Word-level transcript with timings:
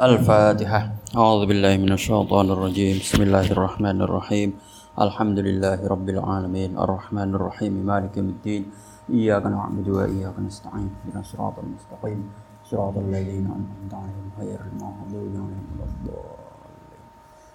Al-Fatihah. 0.00 1.12
A'udzu 1.12 1.44
billahi 1.44 1.76
minasy 1.76 2.08
syaithanir. 2.08 3.04
Bismillahirrahmanirrahim. 3.04 4.56
Alhamdulillahirabbil 4.96 6.24
alamin. 6.24 6.72
Arrahmanirrahim. 6.72 7.84
Malikiddin. 7.84 8.72
Iyyaka 9.12 9.52
na'budu 9.52 10.00
wa 10.00 10.08
iyyaka 10.08 10.40
nasta'in. 10.40 10.88
Ihdinash 11.04 11.36
shiratal 11.36 11.68
mustaqim. 11.68 12.32
Shiratal 12.64 13.12
ladzina 13.12 13.52
an'amta 13.52 14.00
'alaihim 14.00 14.26
ghairil. 14.40 14.72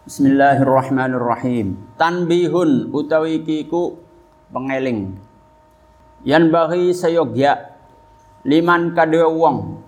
Bismillahirrahmanirrahim. 0.05 1.97
Tanbihun 1.97 2.93
utawi 2.93 3.41
kiku 3.41 3.97
pengeling. 4.53 5.17
Yan 6.29 6.53
bari 6.53 6.93
sayogya 6.93 7.73
liman 8.45 8.93
kadewa 8.93 9.33
wong. 9.33 9.81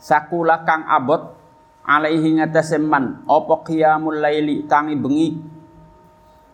Sakula 0.00 0.64
kang 0.64 0.88
abot 0.88 1.41
alaihi 1.86 2.38
ngatasé 2.38 2.78
man 2.78 3.26
apa 3.26 3.54
qiyamul 3.66 4.18
laili 4.22 4.66
tangi 4.70 4.94
bengi? 4.94 5.28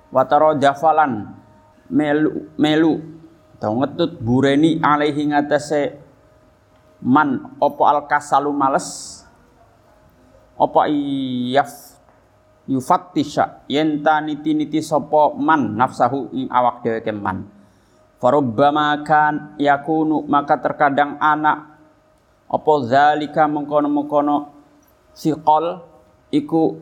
Wataro 0.09 0.57
jafalan 0.57 1.37
melu 1.93 2.53
melu. 2.57 3.21
Atau 3.59 3.75
ngetut 3.83 4.23
bureni 4.23 4.79
alaihi 4.79 5.35
ngatasé 5.35 5.99
man 7.05 7.59
apa 7.61 7.83
al 7.85 8.01
kasalu 8.09 8.51
males? 8.55 9.21
Apa 10.59 10.91
iyaf 10.91 11.71
yufattisha 12.67 13.65
yen 13.71 14.03
niti 14.03 14.53
niti 14.53 14.83
sapa 14.83 15.33
man 15.39 15.79
nafsahu 15.79 16.35
ing 16.35 16.47
awak 16.51 16.83
dheweke 16.83 17.15
man. 17.15 17.49
Farubbama 18.19 18.99
kan 19.07 19.55
yakunu 19.63 20.27
maka 20.27 20.59
terkadang 20.59 21.23
anak 21.23 21.79
apa 22.51 22.73
zalika 22.83 23.47
mengkono-mengkono 23.47 24.58
siqal 25.19 25.83
iku 26.31 26.79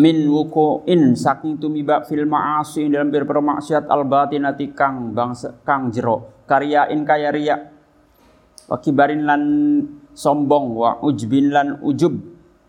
min 0.00 0.24
wukuin 0.24 1.12
saking 1.12 1.60
tumiba 1.60 2.00
fil 2.08 2.24
ma'asi 2.24 2.88
dalam 2.88 3.12
beberapa 3.12 3.44
maksiat 3.44 3.84
al 3.92 4.08
batinati 4.08 4.72
kang 4.72 5.12
bangsa 5.12 5.60
kang 5.68 5.92
jero. 5.92 6.44
Karyain 6.48 7.04
kaya 7.04 7.28
riya. 7.28 7.56
Wa 8.68 8.80
kibarin 8.80 9.28
lan 9.28 9.42
sombong 10.16 10.66
wa 10.72 10.90
ujbin 11.04 11.52
lan 11.52 11.76
ujub 11.84 12.16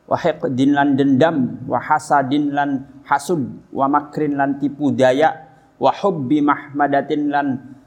wa 0.09 0.17
hiqdin 0.17 0.73
lan 0.73 0.97
dendam 0.97 1.64
wa 1.70 1.77
hasadin 1.77 2.50
lan 2.50 2.88
hasud 3.05 3.45
wa 3.70 3.86
makrin 3.86 4.33
lan 4.33 4.58
tipu 4.58 4.89
daya 4.89 5.50
wa 5.77 5.94
hubbi 5.94 6.42
mahmadatin 6.42 7.30
lan 7.30 7.77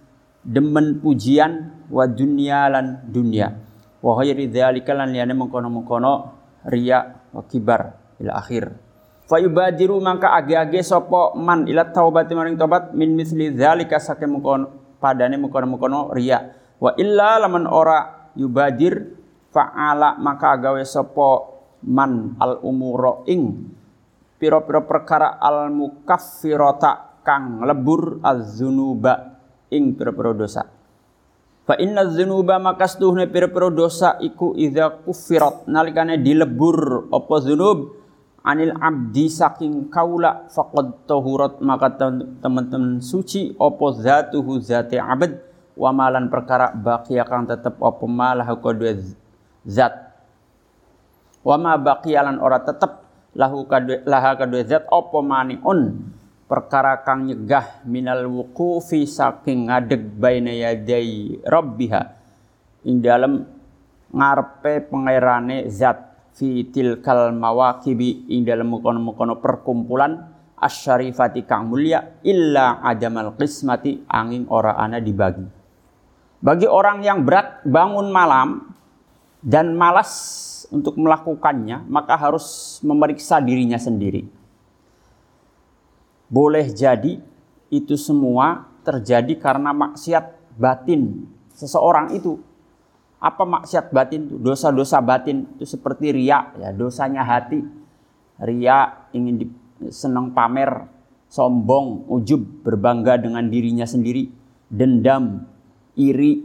demen 0.47 1.03
pujian 1.03 1.75
wa 1.91 2.07
dunya 2.07 2.71
lan 2.71 3.03
dunya 3.11 3.55
wa 4.03 4.19
ghairi 4.19 4.51
dzalika 4.51 4.95
lan 4.95 5.11
liyane 5.11 5.35
mengkono-mengkono 5.35 6.42
riya 6.67 7.31
wa 7.35 7.43
kibar 7.47 7.97
ila 8.23 8.39
akhir. 8.39 8.71
Fayubadiru 9.27 9.97
mangka 10.03 10.35
age-age 10.37 10.83
sapa 10.85 11.33
man 11.39 11.65
ila 11.65 11.89
taubati 11.89 12.37
maring 12.37 12.59
tobat 12.59 12.93
min 12.93 13.17
misli 13.17 13.55
dzalika 13.55 13.97
saking 13.97 14.39
mengkono 14.39 14.97
padane 15.01 15.39
mengkono-mengkono 15.41 16.13
riya. 16.13 16.53
Wa 16.83 16.93
illa 16.99 17.39
laman 17.39 17.65
ora 17.71 18.31
yubadir 18.35 19.15
fa'ala 19.53 20.19
maka 20.19 20.59
agawe 20.59 20.83
sapa 20.83 21.29
man 21.87 22.37
al 22.39 22.63
umuro 22.63 23.23
ing 23.27 23.71
piro-piro 24.39 24.83
perkara 24.87 25.39
al 25.39 25.71
mukaffirata 25.71 27.23
kang 27.23 27.63
lebur 27.63 28.19
az-zunuba 28.23 29.39
ing 29.71 29.95
piro-piro 29.95 30.35
dosa 30.35 30.82
Fa 31.63 31.79
inna 31.79 32.03
dzunuba 32.11 32.59
makastuhne 32.59 33.31
pira-pira 33.31 33.71
dosa 33.71 34.19
iku 34.19 34.59
idza 34.59 34.91
kufirat 35.07 35.71
nalikane 35.71 36.19
dilebur 36.19 37.07
apa 37.15 37.35
dzunub 37.39 37.79
anil 38.43 38.75
abdi 38.83 39.31
saking 39.31 39.87
kaula 39.87 40.51
faqad 40.51 41.07
tahurat 41.07 41.63
maka 41.63 41.95
teman-teman 42.43 42.99
suci 42.99 43.55
apa 43.55 43.87
zatuhu 43.95 44.59
zati 44.59 44.99
abad 44.99 45.39
wa 45.79 45.95
malan 45.95 46.27
perkara 46.27 46.75
baqiya 46.75 47.23
kang 47.31 47.47
tetep 47.47 47.79
apa 47.79 48.05
malah 48.11 48.51
kadue 48.59 48.99
zat. 49.63 49.95
Wa 51.47 51.55
ma 51.63 51.79
baqiyalan 51.79 52.43
ora 52.43 52.59
tetep 52.59 53.07
lahu 53.39 53.71
kadue 53.71 54.03
laha 54.03 54.35
kadue 54.35 54.67
zat 54.67 54.83
apa 54.91 55.19
maniun 55.23 56.11
perkara 56.53 57.01
kang 57.01 57.25
nyegah 57.25 57.81
minal 57.89 58.29
wuqufi 58.29 59.09
saking 59.09 59.73
ngadeg 59.73 60.05
baina 60.21 60.53
yadai 60.53 61.41
rabbiha. 61.49 62.03
Ing 62.85 63.01
dalam 63.01 63.41
ngarepe 64.13 64.93
pangerane 64.93 65.73
zat 65.73 66.13
fi 66.37 66.69
tilkal 66.69 67.33
mawakibi 67.33 68.29
ing 68.37 68.45
dalam 68.45 68.69
mukono-mukono 68.69 69.41
perkumpulan 69.41 70.29
asyarifati 70.61 71.49
kang 71.49 71.73
mulia 71.73 72.21
illa 72.21 72.85
adamal 72.85 73.33
qismati 73.41 74.05
angin 74.05 74.45
ora 74.53 74.77
ana 74.77 75.01
dibagi. 75.01 75.49
Bagi 76.45 76.69
orang 76.69 77.01
yang 77.01 77.25
berat 77.25 77.65
bangun 77.65 78.13
malam 78.13 78.77
dan 79.41 79.73
malas 79.73 80.13
untuk 80.69 81.01
melakukannya 81.01 81.89
maka 81.89 82.13
harus 82.21 82.77
memeriksa 82.85 83.41
dirinya 83.41 83.81
sendiri 83.81 84.42
boleh 86.33 86.73
jadi 86.73 87.21
itu 87.69 87.95
semua 88.01 88.73
terjadi 88.81 89.37
karena 89.37 89.77
maksiat 89.77 90.57
batin 90.57 91.29
seseorang 91.53 92.17
itu. 92.17 92.41
Apa 93.23 93.45
maksiat 93.45 93.93
batin 93.93 94.27
itu? 94.27 94.37
Dosa-dosa 94.41 94.99
batin 95.05 95.47
itu 95.55 95.69
seperti 95.69 96.11
ria, 96.11 96.51
ya 96.59 96.73
dosanya 96.73 97.23
hati. 97.23 97.63
Ria 98.43 99.07
ingin 99.15 99.35
di, 99.39 99.47
senang 99.93 100.35
pamer, 100.35 100.89
sombong, 101.31 102.11
ujub, 102.11 102.65
berbangga 102.67 103.21
dengan 103.21 103.47
dirinya 103.47 103.87
sendiri, 103.87 104.27
dendam, 104.67 105.47
iri, 105.95 106.43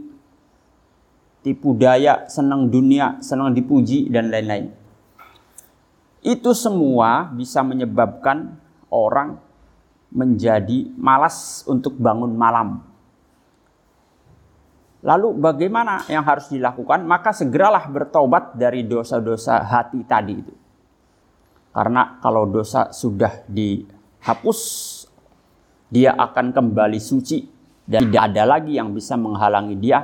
tipu 1.42 1.74
daya, 1.74 2.30
senang 2.30 2.70
dunia, 2.70 3.18
senang 3.18 3.50
dipuji 3.50 4.06
dan 4.12 4.30
lain-lain. 4.30 4.70
Itu 6.22 6.54
semua 6.54 7.26
bisa 7.34 7.66
menyebabkan 7.66 8.54
orang 8.94 9.47
menjadi 10.08 10.88
malas 10.96 11.64
untuk 11.68 11.96
bangun 12.00 12.32
malam. 12.32 12.80
Lalu 14.98 15.38
bagaimana 15.38 16.02
yang 16.10 16.26
harus 16.26 16.50
dilakukan? 16.50 17.06
Maka 17.06 17.30
segeralah 17.30 17.86
bertobat 17.86 18.58
dari 18.58 18.82
dosa-dosa 18.82 19.62
hati 19.62 20.02
tadi 20.02 20.34
itu. 20.34 20.54
Karena 21.70 22.18
kalau 22.18 22.50
dosa 22.50 22.90
sudah 22.90 23.46
dihapus, 23.46 24.60
dia 25.86 26.18
akan 26.18 26.50
kembali 26.50 26.98
suci 26.98 27.46
dan 27.86 28.10
tidak 28.10 28.34
ada 28.34 28.58
lagi 28.58 28.74
yang 28.74 28.90
bisa 28.90 29.14
menghalangi 29.14 29.78
dia 29.78 30.02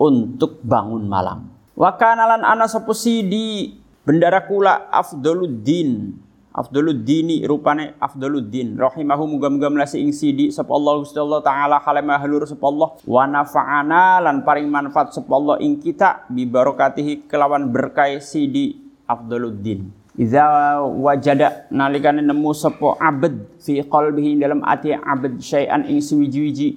untuk 0.00 0.64
bangun 0.64 1.04
malam. 1.04 1.52
Wa 1.76 1.94
kanalan 1.94 2.42
ana 2.42 2.66
di 3.04 3.76
bendara 4.02 4.42
kula 4.48 4.88
afdoluddin 4.90 6.16
Afdoluddini 6.58 7.46
rupane 7.46 7.94
Afdoluddin 8.02 8.74
rahimahu 8.74 9.30
muga-muga 9.30 9.70
melasi 9.70 10.02
ing 10.02 10.10
sidi. 10.10 10.50
Sapa 10.50 10.74
Allah 10.74 10.98
Gusti 10.98 11.22
Allah 11.22 11.38
taala 11.38 11.78
halama 11.78 12.18
halur 12.18 12.42
sapa 12.50 12.66
Allah. 12.66 12.98
Wa 13.06 13.30
nafa'ana 13.30 14.18
lan 14.26 14.42
paring 14.42 14.66
manfaat 14.66 15.14
sapa 15.14 15.30
Allah 15.38 15.62
ing 15.62 15.78
kita. 15.78 16.26
Bi 16.26 16.50
barokatihi 16.50 17.30
kelawan 17.30 17.70
berkah 17.70 18.10
sidi 18.18 18.74
Afdoluddin 19.06 19.98
Iza 20.18 20.82
wajada 20.82 21.70
nalikane 21.70 22.26
nemu 22.26 22.50
sapa 22.50 22.98
abad 22.98 23.38
fi 23.62 23.78
qalbihi 23.86 24.34
dalam 24.42 24.66
ati 24.66 24.90
abad 24.90 25.38
syai'an 25.38 25.86
ing 25.86 26.02
suwiji-wiji 26.02 26.74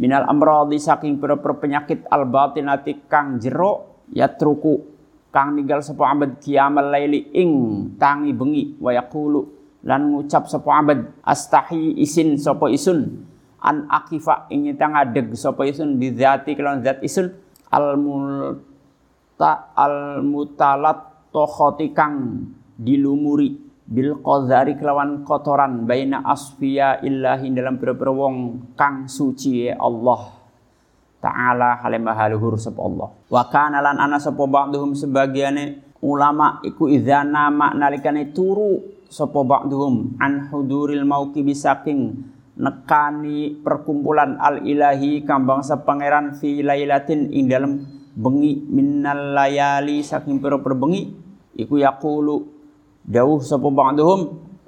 minal 0.00 0.24
amradi 0.24 0.80
saking 0.80 1.20
pira-pira 1.20 1.60
penyakit 1.60 2.08
al 2.08 2.24
batinati 2.24 3.04
kang 3.04 3.36
jero 3.36 4.00
yatruku 4.16 4.89
kang 5.30 5.54
ninggal 5.54 5.78
sapa 5.82 6.10
abad 6.10 6.42
kiamal 6.42 6.90
laili 6.90 7.30
ing 7.34 7.50
tangi 7.96 8.34
bengi. 8.34 8.76
Wa 8.82 8.90
yaqulu 8.94 9.46
lan 9.86 10.10
ngucap 10.10 10.50
sapa 10.50 10.70
abad 10.82 10.98
astahi 11.22 11.98
isin 12.02 12.36
sapa 12.36 12.66
isun? 12.70 13.26
An 13.62 13.86
akifa 13.86 14.50
ing 14.50 14.74
tang 14.74 14.98
adeg 14.98 15.30
sapa 15.38 15.66
isun? 15.66 15.96
Bidzati 15.96 16.58
kelawan 16.58 16.82
zat 16.82 17.00
isun? 17.06 17.30
Al 17.70 17.94
multa 17.94 19.70
al 19.78 20.26
mutalat 20.26 21.30
tokhoti 21.30 21.94
kang 21.94 22.46
dilumuri. 22.74 23.70
Bil 23.90 24.22
qadari 24.22 24.78
kelawan 24.78 25.26
kotoran. 25.26 25.86
Baina 25.86 26.22
asfiya 26.22 27.02
illahi 27.02 27.50
dalam 27.50 27.78
pira-pira 27.78 28.14
wong 28.14 28.70
kang 28.78 29.10
suci 29.10 29.66
ya 29.66 29.78
Allah 29.82 30.39
ta'ala 31.20 31.84
halimah 31.84 32.16
haluhur 32.16 32.56
sapa 32.56 32.80
Allah. 32.80 33.08
Wa 33.28 33.44
kana 33.52 33.84
lan 33.84 34.00
ana 34.00 34.16
sapa 34.16 34.44
ba'dhum 34.48 34.96
sebagiane 34.96 35.92
ulama 36.00 36.64
iku 36.64 36.88
nama 37.28 37.76
nalikane 37.76 38.32
turu 38.32 38.80
sapa 39.12 39.44
ba'dhum 39.44 40.16
an 40.16 40.48
huduril 40.48 41.04
mauqibi 41.04 41.52
saking 41.52 42.24
nekani 42.60 43.60
perkumpulan 43.60 44.40
al 44.40 44.64
ilahi 44.64 45.24
kambang 45.24 45.60
pangeran 45.84 46.36
fi 46.36 46.64
lailatin 46.64 47.32
ing 47.32 47.48
dalem 47.48 47.72
bengi 48.16 48.64
minnal 48.68 49.36
layali 49.36 50.04
saking 50.04 50.40
pira 50.40 50.56
bengi 50.60 51.10
iku 51.56 51.80
yaqulu 51.80 52.36
dawuh 53.04 53.40
sapa 53.44 53.68
ba'dhum 53.68 54.20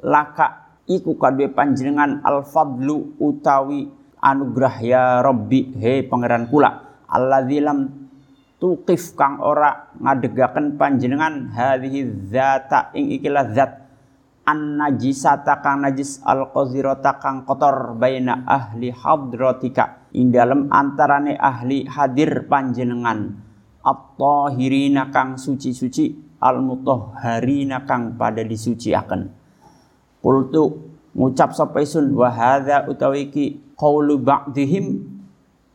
laka 0.04 0.76
iku 0.90 1.16
kadue 1.16 1.48
panjenengan 1.52 2.20
al 2.26 2.44
fadlu 2.44 3.16
utawi 3.22 4.01
anugerah 4.22 4.76
ya 4.78 5.04
rabbi 5.20 5.74
he 5.82 6.06
pangeran 6.06 6.46
kula 6.46 7.02
alladzi 7.10 7.58
lam 7.58 8.08
tuqif 8.62 9.18
kang 9.18 9.42
ora 9.42 9.90
ngadegaken 9.98 10.78
panjenengan 10.78 11.50
hadhihi 11.50 12.30
zata 12.30 12.94
ing 12.94 13.10
ikilah 13.18 13.50
zat 13.50 13.82
an 14.46 14.78
najisata 14.78 15.58
kang 15.58 15.82
najis 15.82 16.22
al 16.22 16.54
qazirata 16.54 17.18
kang 17.18 17.42
kotor 17.42 17.98
baina 17.98 18.46
ahli 18.46 18.94
hadratika 18.94 20.06
ing 20.14 20.30
dalem 20.30 20.70
antarane 20.70 21.34
ahli 21.34 21.90
hadir 21.90 22.46
panjenengan 22.46 23.34
at-tahirina 23.82 25.10
kang 25.10 25.34
suci-suci 25.34 26.38
al 26.38 26.62
mutahharina 26.62 27.82
kang 27.86 28.14
pada 28.14 28.42
disuciaken. 28.46 29.30
Qultu 30.22 30.94
ngucap 31.14 31.54
sapa 31.54 31.82
isun 31.82 32.14
wa 32.14 32.30
hadza 32.30 32.86
utawi 32.86 33.30
qaulu 33.82 34.22
ba'dihim 34.22 35.02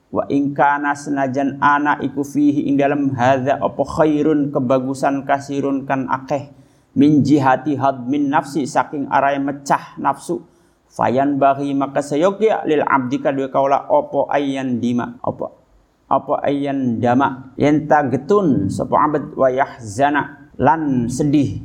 wa 0.07 0.23
in 0.31 0.55
kana 0.55 0.95
senajan 0.95 1.59
ana 1.59 1.99
iku 1.99 2.23
fihi 2.23 2.71
ing 2.71 2.79
dalem 2.79 3.11
hadza 3.11 3.59
apa 3.59 3.83
khairun 3.83 4.55
kebagusan 4.55 5.27
kasirun 5.27 5.83
kan 5.83 6.07
akeh 6.07 6.47
min 6.95 7.19
jihati 7.27 7.75
hadmin 7.75 8.31
nafsi 8.31 8.63
saking 8.63 9.11
arai 9.11 9.43
mecah 9.43 9.99
nafsu 9.99 10.47
fayan 10.87 11.35
bagi 11.35 11.75
maka 11.75 11.99
sayogya 11.99 12.63
lil 12.63 12.87
abdi 12.87 13.19
kadua 13.19 13.51
kaula 13.51 13.91
opo 13.91 14.31
ayan 14.31 14.79
dima 14.79 15.19
opo 15.19 15.59
opo 16.07 16.39
ayan 16.39 17.03
dama 17.03 17.51
yenta 17.59 18.07
getun 18.07 18.71
sopo 18.71 18.95
abad 18.95 19.35
wa 19.35 19.51
yahzana 19.51 20.55
lan 20.55 21.11
sedih 21.11 21.59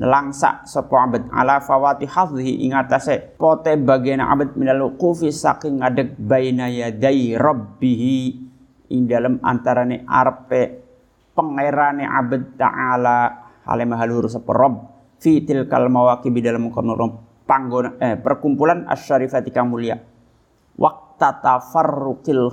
langsa 0.00 0.64
sopo 0.68 1.00
abad. 1.00 1.28
Ala 1.32 1.60
fawati 1.60 2.04
hadhi 2.04 2.64
ingatase 2.68 3.36
pote 3.36 3.76
bagian 3.80 4.20
abad 4.20 4.56
minal 4.56 4.96
kufi 4.96 5.32
saking 5.32 5.80
ngadeg 5.80 6.16
baina 6.20 6.68
yadai 6.68 7.36
rabbihi 7.36 8.16
ing 8.92 9.08
dalam 9.08 9.40
antarane 9.40 10.04
arpe 10.04 10.62
pangerane 11.32 12.04
abad 12.04 12.42
ta'ala. 12.56 13.18
Alemah 13.66 13.98
haluhur 13.98 14.30
sapa 14.30 14.54
Rabb 14.54 14.76
fi 15.18 15.42
tilkal 15.42 15.90
mawaqib 15.90 16.38
dalam 16.38 16.70
kono 16.70 16.94
panggon 17.42 17.98
eh, 17.98 18.14
perkumpulan 18.14 18.86
asyarifati 18.86 19.50
kang 19.50 19.74
mulia. 19.74 19.98
Waktu 20.76 21.04
tafarruqil 21.18 22.52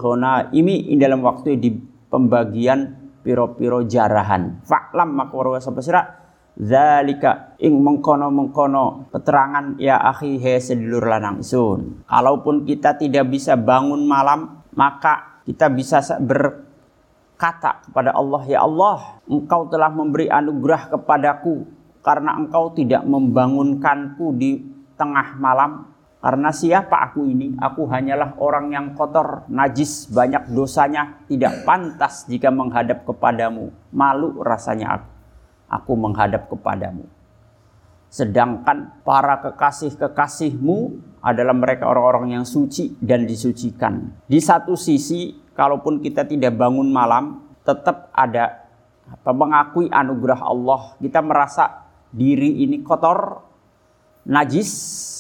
ini 0.55 0.89
in 0.89 0.97
dalam 0.97 1.19
waktu 1.19 1.59
di 1.59 1.69
pembagian 2.07 3.11
piro-piro 3.19 3.83
jarahan. 3.83 4.63
Fa'lam 4.63 5.09
maka 5.11 5.33
warwa 5.35 5.59
sapa 5.59 5.83
sira 5.83 6.22
zalika 6.57 7.57
ing 7.57 7.81
mengkono-mengkono 7.81 9.09
keterangan 9.09 9.77
ya 9.81 9.97
akhi 9.97 10.37
he 10.37 10.61
sedulur 10.61 11.05
lanang 11.05 11.41
isun 11.41 12.05
kalaupun 12.05 12.67
kita 12.67 12.97
tidak 12.97 13.29
bisa 13.29 13.57
bangun 13.57 14.05
malam 14.05 14.61
maka 14.73 15.43
kita 15.43 15.67
bisa 15.73 15.99
ber 16.23 16.71
kata 17.33 17.83
kepada 17.89 18.15
Allah, 18.15 18.41
"Ya 18.47 18.63
Allah, 18.63 19.19
Engkau 19.27 19.67
telah 19.67 19.91
memberi 19.91 20.31
anugerah 20.31 20.95
kepadaku 20.95 21.67
karena 21.99 22.39
Engkau 22.39 22.71
tidak 22.71 23.03
membangunkanku 23.03 24.31
di 24.39 24.63
tengah 24.95 25.35
malam. 25.39 25.91
Karena 26.23 26.55
siapa 26.55 27.03
aku 27.11 27.27
ini? 27.27 27.51
Aku 27.59 27.83
hanyalah 27.83 28.39
orang 28.39 28.71
yang 28.71 28.95
kotor, 28.95 29.43
najis, 29.51 30.07
banyak 30.07 30.55
dosanya, 30.55 31.19
tidak 31.27 31.67
pantas 31.67 32.23
jika 32.31 32.47
menghadap 32.47 33.03
kepadamu. 33.03 33.75
Malu 33.91 34.39
rasanya 34.39 34.95
aku, 34.95 35.07
aku 35.73 35.97
menghadap 35.97 36.45
kepadamu." 36.45 37.09
Sedangkan 38.13 39.01
para 39.01 39.41
kekasih-kekasihmu 39.41 40.77
adalah 41.25 41.57
mereka 41.57 41.89
orang-orang 41.89 42.37
yang 42.37 42.45
suci 42.45 42.93
dan 43.01 43.25
disucikan. 43.25 44.13
Di 44.29 44.37
satu 44.37 44.77
sisi 44.77 45.33
kalaupun 45.57 45.97
kita 45.97 46.21
tidak 46.29 46.53
bangun 46.53 46.93
malam, 46.93 47.41
tetap 47.65 48.13
ada 48.13 48.69
apa 49.09 49.31
mengakui 49.33 49.89
anugerah 49.89 50.45
Allah. 50.45 50.93
Kita 51.01 51.25
merasa 51.25 51.89
diri 52.13 52.61
ini 52.61 52.85
kotor, 52.85 53.41
najis 54.29 54.69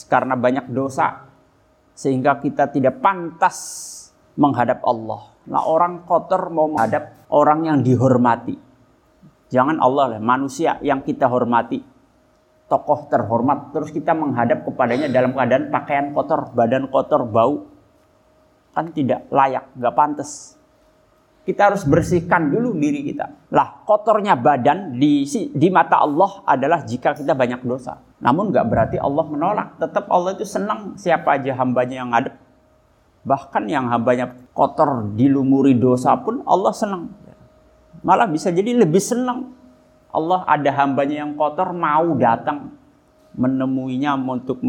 karena 0.05 0.37
banyak 0.37 0.69
dosa 0.69 1.33
sehingga 1.97 2.37
kita 2.37 2.69
tidak 2.69 3.01
pantas 3.01 3.57
menghadap 4.37 4.81
Allah. 4.85 5.33
Nah, 5.49 5.61
orang 5.65 6.05
kotor 6.05 6.49
mau 6.49 6.69
menghadap 6.69 7.29
orang 7.29 7.69
yang 7.69 7.77
dihormati. 7.81 8.57
Jangan 9.53 9.77
Allah 9.77 10.17
lah, 10.17 10.21
manusia 10.21 10.81
yang 10.81 11.05
kita 11.05 11.29
hormati, 11.29 11.77
tokoh 12.65 13.05
terhormat, 13.05 13.69
terus 13.69 13.93
kita 13.93 14.17
menghadap 14.17 14.65
kepadanya 14.65 15.13
dalam 15.13 15.29
keadaan 15.37 15.69
pakaian 15.69 16.09
kotor, 16.09 16.49
badan 16.57 16.89
kotor, 16.89 17.21
bau, 17.29 17.69
kan 18.73 18.89
tidak 18.89 19.29
layak, 19.29 19.69
nggak 19.77 19.93
pantas. 19.93 20.57
Kita 21.43 21.69
harus 21.69 21.83
bersihkan 21.85 22.49
dulu 22.49 22.73
diri 22.79 23.03
kita. 23.03 23.51
Lah, 23.51 23.83
kotornya 23.83 24.33
badan 24.33 24.95
di 24.95 25.27
di 25.51 25.67
mata 25.67 25.99
Allah 25.99 26.39
adalah 26.47 26.87
jika 26.87 27.13
kita 27.13 27.35
banyak 27.35 27.61
dosa. 27.67 27.99
Namun 28.23 28.49
nggak 28.49 28.63
berarti 28.63 28.97
Allah 28.97 29.27
menolak. 29.27 29.75
Tetap 29.75 30.07
Allah 30.07 30.39
itu 30.39 30.47
senang 30.47 30.95
siapa 30.95 31.35
aja 31.35 31.51
hambanya 31.59 31.99
yang 31.99 32.15
ngadep. 32.15 32.39
Bahkan 33.27 33.63
yang 33.67 33.91
hambanya 33.91 34.31
kotor 34.55 35.03
dilumuri 35.19 35.75
dosa 35.75 36.15
pun 36.15 36.47
Allah 36.47 36.71
senang. 36.71 37.11
Malah 38.03 38.27
bisa 38.27 38.51
jadi 38.51 38.75
lebih 38.75 38.99
senang. 38.99 39.55
Allah 40.13 40.45
ada 40.45 40.69
hambanya 40.83 41.25
yang 41.25 41.33
kotor 41.33 41.73
mau 41.73 42.13
datang 42.19 42.75
menemuinya 43.33 44.13
untuk 44.19 44.61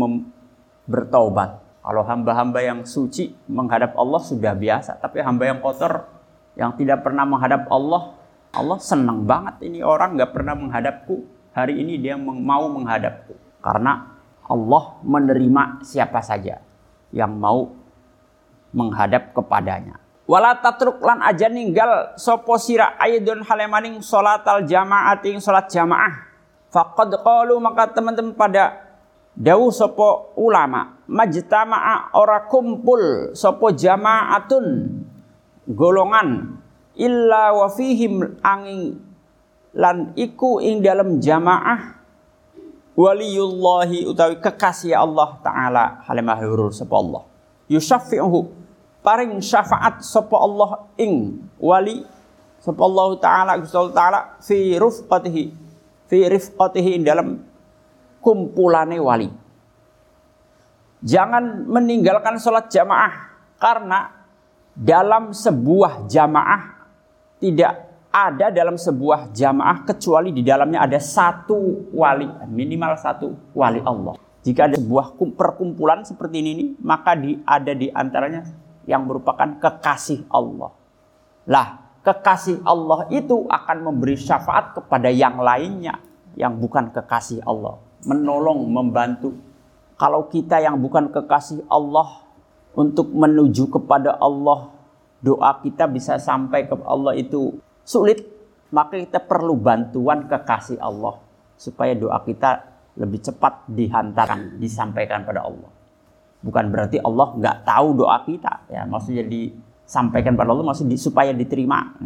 bertaubat. 0.89 1.61
Kalau 1.85 2.01
hamba-hamba 2.01 2.65
yang 2.65 2.81
suci 2.89 3.37
menghadap 3.45 3.93
Allah 4.01 4.23
sudah 4.25 4.57
biasa, 4.57 4.97
tapi 4.97 5.21
hamba 5.21 5.53
yang 5.53 5.61
kotor 5.61 6.09
yang 6.57 6.73
tidak 6.81 7.05
pernah 7.05 7.29
menghadap 7.29 7.69
Allah, 7.69 8.17
Allah 8.57 8.79
senang 8.81 9.29
banget 9.29 9.61
ini 9.69 9.85
orang 9.85 10.17
nggak 10.17 10.33
pernah 10.33 10.57
menghadapku. 10.57 11.29
Hari 11.53 11.77
ini 11.77 12.01
dia 12.01 12.17
mau 12.17 12.65
menghadapku. 12.73 13.37
Karena 13.61 14.17
Allah 14.49 14.85
menerima 15.05 15.85
siapa 15.85 16.25
saja 16.25 16.61
yang 17.13 17.37
mau 17.37 17.69
menghadap 18.73 19.37
kepadanya. 19.37 20.04
Wala 20.25 20.57
tatruk 20.57 21.05
lan 21.05 21.21
aja 21.21 21.53
ninggal 21.53 22.17
sopo 22.17 22.57
sira 22.57 22.97
ayedun 22.97 23.45
halemaning 23.45 24.01
al 24.01 24.65
jamaah 24.65 25.21
ing 25.21 25.37
salat 25.37 25.69
jamaah. 25.69 26.33
Faqad 26.73 27.13
qalu 27.21 27.61
maka 27.61 27.93
teman-teman 27.93 28.33
pada 28.33 28.89
dawuh 29.37 29.69
sopo 29.69 30.33
ulama 30.41 30.97
majtama'a 31.05 32.17
ora 32.17 32.49
kumpul 32.49 33.37
sopo 33.37 33.69
jama'atun 33.69 34.97
golongan 35.69 36.57
illa 36.97 37.53
wa 37.53 37.69
fihim 37.69 38.41
angin 38.41 38.97
lan 39.77 40.17
iku 40.17 40.65
ing 40.65 40.81
dalam 40.81 41.21
jamaah. 41.21 42.01
Waliyullahi 42.97 44.07
utawi 44.09 44.41
kekasih 44.41 44.97
Allah 44.97 45.37
taala. 45.43 45.85
Halimah 46.09 46.39
hurur 46.41 46.71
sapa 46.71 46.95
Allah. 46.95 47.27
Yusaffi'uhu 47.67 48.64
paring 49.05 49.37
syafaat 49.45 50.01
sapa 50.01 50.33
Allah 50.41 50.89
ing 50.97 51.45
wali 51.61 52.01
sapa 52.57 52.81
Allah 52.81 53.09
taala 53.21 53.53
Gusti 53.61 53.77
Allah 53.77 53.93
taala 53.93 54.21
fi 54.41 54.81
rufqatihi 54.81 55.45
fi 56.09 56.19
rifqatihi 56.25 57.05
dalam 57.05 57.45
kumpulane 58.25 58.97
wali. 58.97 59.29
Jangan 61.05 61.69
meninggalkan 61.69 62.41
sholat 62.41 62.73
jamaah 62.73 63.13
karena 63.61 64.09
dalam 64.73 65.37
sebuah 65.37 66.09
jamaah 66.09 66.89
tidak 67.37 67.93
ada 68.09 68.49
dalam 68.49 68.81
sebuah 68.81 69.29
jamaah 69.37 69.85
kecuali 69.85 70.33
di 70.33 70.41
dalamnya 70.41 70.81
ada 70.89 70.97
satu 70.97 71.93
wali 71.93 72.25
minimal 72.49 72.97
satu 72.97 73.53
wali 73.53 73.85
Allah. 73.85 74.17
Jika 74.41 74.69
ada 74.69 74.77
sebuah 74.81 75.17
perkumpulan 75.37 76.05
seperti 76.05 76.37
ini, 76.41 76.65
maka 76.81 77.17
di, 77.17 77.37
ada 77.49 77.73
di 77.73 77.89
antaranya 77.89 78.45
yang 78.85 79.09
merupakan 79.09 79.59
kekasih 79.61 80.29
Allah. 80.29 80.73
Lah, 81.49 81.67
kekasih 82.05 82.65
Allah 82.65 83.09
itu 83.13 83.49
akan 83.49 83.93
memberi 83.93 84.17
syafaat 84.17 84.77
kepada 84.77 85.09
yang 85.09 85.41
lainnya 85.41 86.01
yang 86.35 86.59
bukan 86.59 86.91
kekasih 86.91 87.45
Allah 87.45 87.79
menolong, 88.05 88.69
membantu. 88.69 89.35
Kalau 89.97 90.29
kita 90.29 90.61
yang 90.61 90.79
bukan 90.79 91.11
kekasih 91.11 91.65
Allah 91.73 92.25
untuk 92.77 93.11
menuju 93.11 93.73
kepada 93.73 94.17
Allah, 94.21 94.71
doa 95.25 95.51
kita 95.65 95.89
bisa 95.89 96.21
sampai 96.21 96.69
ke 96.69 96.77
Allah 96.85 97.17
itu 97.17 97.57
sulit, 97.87 98.21
maka 98.75 99.01
kita 99.01 99.23
perlu 99.25 99.57
bantuan 99.57 100.29
kekasih 100.29 100.79
Allah 100.83 101.23
supaya 101.55 101.95
doa 101.95 102.19
kita 102.27 102.75
lebih 102.99 103.23
cepat 103.23 103.67
dihantarkan, 103.71 104.59
disampaikan 104.59 105.23
pada 105.23 105.47
Allah. 105.47 105.71
Bukan 106.45 106.69
berarti 106.69 107.01
Allah 107.01 107.33
nggak 107.41 107.57
tahu 107.65 107.89
doa 108.05 108.21
kita, 108.29 108.69
ya 108.69 108.85
maksudnya 108.85 109.25
disampaikan 109.25 110.37
pada 110.37 110.53
Allah, 110.53 110.69
maksudnya 110.69 111.01
supaya 111.01 111.33
diterima. 111.33 111.97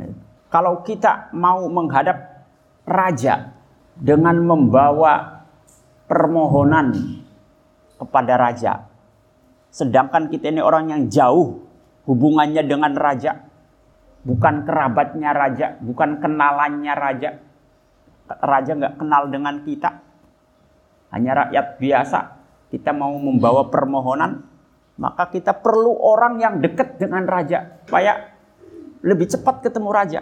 Kalau 0.46 0.86
kita 0.86 1.34
mau 1.34 1.66
menghadap 1.66 2.46
raja, 2.86 3.58
dengan 3.98 4.38
membawa 4.46 5.42
permohonan 6.06 6.94
kepada 7.98 8.38
raja. 8.38 8.86
Sedangkan 9.74 10.30
kita 10.30 10.54
ini 10.54 10.62
orang 10.62 10.94
yang 10.94 11.02
jauh 11.10 11.66
hubungannya 12.06 12.62
dengan 12.64 12.94
raja. 12.94 13.44
Bukan 14.22 14.66
kerabatnya 14.66 15.34
raja, 15.34 15.76
bukan 15.82 16.22
kenalannya 16.22 16.94
raja. 16.94 17.30
Raja 18.28 18.70
nggak 18.76 18.96
kenal 19.00 19.22
dengan 19.28 19.66
kita. 19.66 19.90
Hanya 21.10 21.44
rakyat 21.44 21.66
biasa. 21.80 22.20
Kita 22.68 22.92
mau 22.92 23.16
membawa 23.16 23.72
permohonan, 23.72 24.44
maka 25.00 25.32
kita 25.32 25.56
perlu 25.56 25.96
orang 25.96 26.36
yang 26.42 26.54
dekat 26.60 27.00
dengan 27.00 27.24
raja. 27.24 27.80
Supaya 27.88 28.36
lebih 29.00 29.30
cepat 29.30 29.64
ketemu 29.64 29.88
raja. 29.88 30.20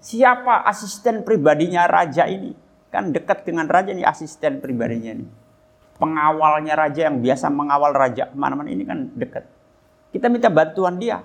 Siapa 0.00 0.64
asisten 0.64 1.24
pribadinya 1.24 1.84
raja 1.84 2.24
ini? 2.24 2.56
Kan 2.90 3.14
dekat 3.14 3.46
dengan 3.46 3.68
raja 3.70 3.92
nih 3.92 4.04
asisten 4.04 4.58
pribadinya 4.58 5.14
nih. 5.16 5.28
Pengawalnya 6.00 6.74
raja 6.74 7.12
yang 7.12 7.20
biasa 7.20 7.52
mengawal 7.52 7.92
raja 7.92 8.32
ke 8.32 8.36
mana-mana 8.36 8.72
ini 8.72 8.88
kan 8.88 9.12
dekat. 9.12 9.44
Kita 10.10 10.32
minta 10.32 10.48
bantuan 10.48 10.96
dia. 10.96 11.20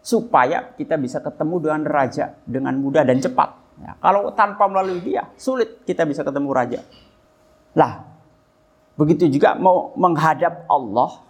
Supaya 0.00 0.72
kita 0.76 0.96
bisa 1.00 1.20
ketemu 1.20 1.56
dengan 1.60 1.82
raja 1.88 2.36
dengan 2.44 2.76
mudah 2.76 3.04
dan 3.04 3.20
cepat. 3.20 3.60
Ya, 3.80 3.96
kalau 4.00 4.28
tanpa 4.36 4.68
melalui 4.68 5.00
dia, 5.00 5.32
sulit 5.40 5.84
kita 5.88 6.04
bisa 6.04 6.20
ketemu 6.20 6.52
raja. 6.52 6.80
Lah, 7.72 8.09
begitu 9.00 9.24
juga 9.32 9.56
mau 9.56 9.96
menghadap 9.96 10.68
Allah 10.68 11.24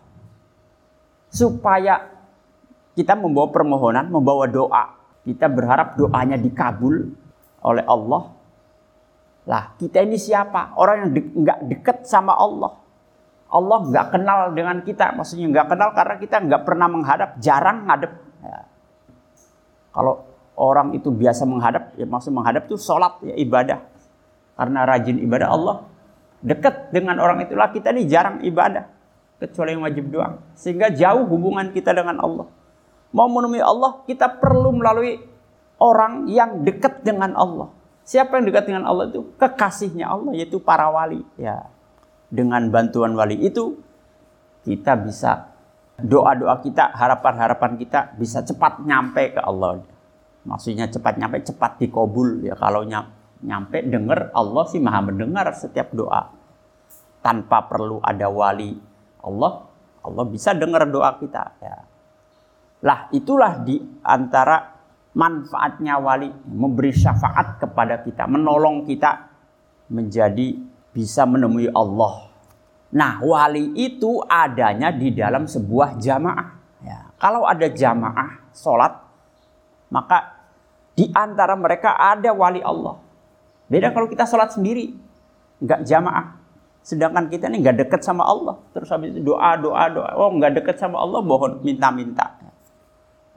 supaya 1.30 2.10
kita 2.98 3.14
membawa 3.14 3.54
permohonan, 3.54 4.10
membawa 4.10 4.50
doa 4.50 4.98
kita 5.22 5.46
berharap 5.46 5.94
doanya 5.94 6.34
dikabul 6.40 7.12
oleh 7.60 7.84
Allah. 7.84 8.22
Lah, 9.48 9.62
kita 9.76 10.04
ini 10.04 10.16
siapa? 10.16 10.76
Orang 10.76 10.96
yang 11.06 11.10
de 11.16 11.22
nggak 11.22 11.58
dekat 11.68 11.96
sama 12.08 12.36
Allah. 12.36 12.76
Allah 13.50 13.78
nggak 13.82 14.06
kenal 14.14 14.38
dengan 14.54 14.78
kita, 14.86 15.10
maksudnya 15.14 15.50
nggak 15.50 15.66
kenal 15.74 15.90
karena 15.90 16.14
kita 16.22 16.36
nggak 16.38 16.62
pernah 16.62 16.86
menghadap, 16.86 17.34
jarang 17.42 17.82
ngadep. 17.86 18.12
Ya. 18.46 18.60
Kalau 19.90 20.22
orang 20.54 20.94
itu 20.94 21.10
biasa 21.10 21.42
menghadap, 21.50 21.98
ya 21.98 22.06
maksud 22.06 22.30
menghadap 22.30 22.70
itu 22.70 22.78
sholat, 22.78 23.18
ya 23.26 23.34
ibadah. 23.34 23.82
Karena 24.54 24.86
rajin 24.86 25.18
ibadah 25.18 25.48
Allah, 25.50 25.76
dekat 26.40 26.92
dengan 26.92 27.20
orang 27.20 27.44
itulah 27.44 27.72
kita 27.72 27.92
ini 27.92 28.08
jarang 28.08 28.40
ibadah, 28.44 28.88
kecuali 29.40 29.76
yang 29.76 29.84
wajib 29.84 30.08
doang. 30.08 30.40
Sehingga 30.56 30.92
jauh 30.92 31.24
hubungan 31.28 31.72
kita 31.72 31.92
dengan 31.92 32.20
Allah 32.20 32.48
mau 33.10 33.26
menemui 33.26 33.62
Allah, 33.62 34.02
kita 34.06 34.30
perlu 34.38 34.74
melalui 34.74 35.18
orang 35.82 36.30
yang 36.30 36.62
dekat 36.62 37.02
dengan 37.02 37.34
Allah. 37.34 37.70
Siapa 38.06 38.38
yang 38.38 38.50
dekat 38.50 38.64
dengan 38.70 38.84
Allah 38.86 39.10
itu? 39.10 39.22
Kekasihnya 39.38 40.10
Allah, 40.10 40.32
yaitu 40.34 40.58
para 40.58 40.90
wali. 40.90 41.22
Ya, 41.38 41.70
dengan 42.30 42.70
bantuan 42.70 43.14
wali 43.14 43.38
itu 43.38 43.78
kita 44.66 44.98
bisa 44.98 45.50
doa-doa 46.00 46.58
kita, 46.64 46.94
harapan-harapan 46.96 47.76
kita 47.78 48.14
bisa 48.16 48.42
cepat 48.42 48.82
nyampe 48.82 49.36
ke 49.36 49.40
Allah. 49.42 49.84
Maksudnya 50.46 50.88
cepat 50.88 51.20
nyampe, 51.20 51.44
cepat 51.44 51.76
dikobul. 51.76 52.40
Ya 52.46 52.56
kalau 52.56 52.82
nyampe 52.86 53.19
dengar 53.40 54.32
Allah 54.36 54.64
sih 54.68 54.80
maha 54.80 55.00
mendengar 55.08 55.48
setiap 55.56 55.92
doa. 55.92 56.32
Tanpa 57.20 57.68
perlu 57.68 58.00
ada 58.00 58.32
wali 58.32 58.80
Allah, 59.20 59.68
Allah 60.00 60.24
bisa 60.24 60.56
dengar 60.56 60.88
doa 60.88 61.16
kita. 61.20 61.44
Ya. 61.60 61.84
Lah 62.80 63.12
itulah 63.12 63.60
di 63.60 63.76
antara 64.00 64.80
manfaatnya 65.12 66.00
wali 66.00 66.32
memberi 66.48 66.94
syafaat 66.96 67.60
kepada 67.60 68.00
kita, 68.00 68.24
menolong 68.24 68.88
kita 68.88 69.28
menjadi 69.92 70.56
bisa 70.94 71.26
menemui 71.28 71.68
Allah. 71.76 72.30
Nah, 72.90 73.22
wali 73.22 73.70
itu 73.78 74.18
adanya 74.26 74.90
di 74.90 75.14
dalam 75.14 75.46
sebuah 75.46 75.98
jamaah. 76.00 76.48
Ya, 76.82 77.12
kalau 77.20 77.46
ada 77.46 77.68
jamaah 77.70 78.50
sholat, 78.50 78.98
maka 79.92 80.40
di 80.96 81.06
antara 81.14 81.54
mereka 81.54 81.94
ada 81.94 82.34
wali 82.34 82.58
Allah. 82.64 83.09
Beda 83.70 83.94
kalau 83.94 84.10
kita 84.10 84.26
sholat 84.26 84.50
sendiri, 84.50 84.98
nggak 85.62 85.86
jamaah. 85.86 86.42
Sedangkan 86.82 87.30
kita 87.30 87.46
ini 87.46 87.62
nggak 87.62 87.86
dekat 87.86 88.02
sama 88.02 88.26
Allah. 88.26 88.58
Terus 88.74 88.90
habis 88.90 89.14
itu 89.14 89.22
doa, 89.22 89.54
doa, 89.54 89.86
doa. 89.86 90.10
Oh 90.18 90.34
nggak 90.34 90.58
dekat 90.58 90.76
sama 90.82 90.98
Allah, 90.98 91.22
mohon 91.22 91.62
minta-minta. 91.62 92.40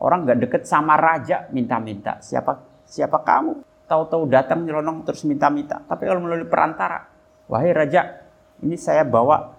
Orang 0.02 0.26
nggak 0.26 0.50
deket 0.50 0.64
sama 0.66 0.98
raja 0.98 1.46
minta-minta. 1.54 2.18
Siapa 2.18 2.66
siapa 2.90 3.22
kamu? 3.22 3.62
Tahu-tahu 3.86 4.26
datang 4.26 4.66
nyelonong 4.66 5.06
terus 5.06 5.22
minta-minta. 5.28 5.86
Tapi 5.86 6.08
kalau 6.10 6.26
melalui 6.26 6.50
perantara, 6.50 7.06
wahai 7.46 7.70
raja, 7.70 8.26
ini 8.66 8.74
saya 8.74 9.06
bawa 9.06 9.54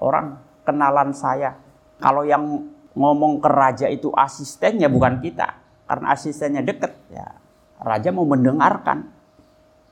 orang 0.00 0.40
kenalan 0.64 1.12
saya. 1.12 1.58
Kalau 1.98 2.24
yang 2.24 2.64
ngomong 2.96 3.44
ke 3.44 3.50
raja 3.50 3.86
itu 3.90 4.08
asistennya 4.14 4.88
bukan 4.88 5.20
kita, 5.20 5.58
karena 5.84 6.14
asistennya 6.14 6.62
deket. 6.64 6.96
Ya, 7.12 7.36
raja 7.82 8.08
mau 8.14 8.24
mendengarkan. 8.24 9.17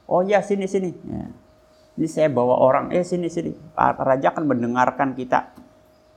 Oh 0.07 0.23
ya 0.23 0.39
sini 0.43 0.71
sini. 0.71 0.91
Ya. 1.07 1.27
Ini 1.97 2.07
saya 2.13 2.29
bawa 2.29 2.61
orang, 2.61 2.93
eh 2.93 3.03
sini 3.03 3.27
sini. 3.27 3.57
Raja 3.77 4.29
akan 4.31 4.45
mendengarkan 4.45 5.17
kita, 5.17 5.57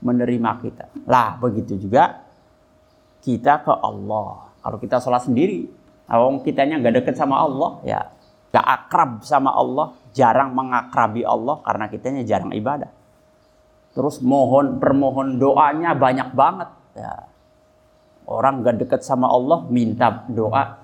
menerima 0.04 0.52
kita. 0.60 0.86
Lah 1.08 1.40
begitu 1.40 1.80
juga 1.80 2.20
kita 3.24 3.64
ke 3.64 3.74
Allah. 3.74 4.52
Kalau 4.60 4.78
kita 4.78 5.00
sholat 5.00 5.24
sendiri, 5.24 5.72
kalau 6.04 6.44
kitanya 6.44 6.84
nggak 6.84 7.00
deket 7.02 7.16
sama 7.16 7.40
Allah, 7.40 7.80
ya 7.88 8.00
nggak 8.52 8.66
akrab 8.66 9.12
sama 9.24 9.56
Allah, 9.56 9.96
jarang 10.12 10.52
mengakrabi 10.52 11.24
Allah 11.24 11.64
karena 11.64 11.86
kitanya 11.88 12.22
jarang 12.28 12.52
ibadah. 12.52 12.92
Terus 13.96 14.20
mohon 14.20 14.78
permohon 14.84 15.40
doanya 15.40 15.96
banyak 15.96 16.36
banget. 16.36 16.70
Ya. 17.00 17.24
Orang 18.28 18.62
nggak 18.62 18.84
deket 18.86 19.02
sama 19.02 19.32
Allah 19.32 19.64
minta 19.72 20.28
doa 20.28 20.78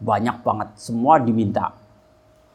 banyak 0.00 0.42
banget, 0.42 0.68
semua 0.80 1.20
diminta. 1.20 1.83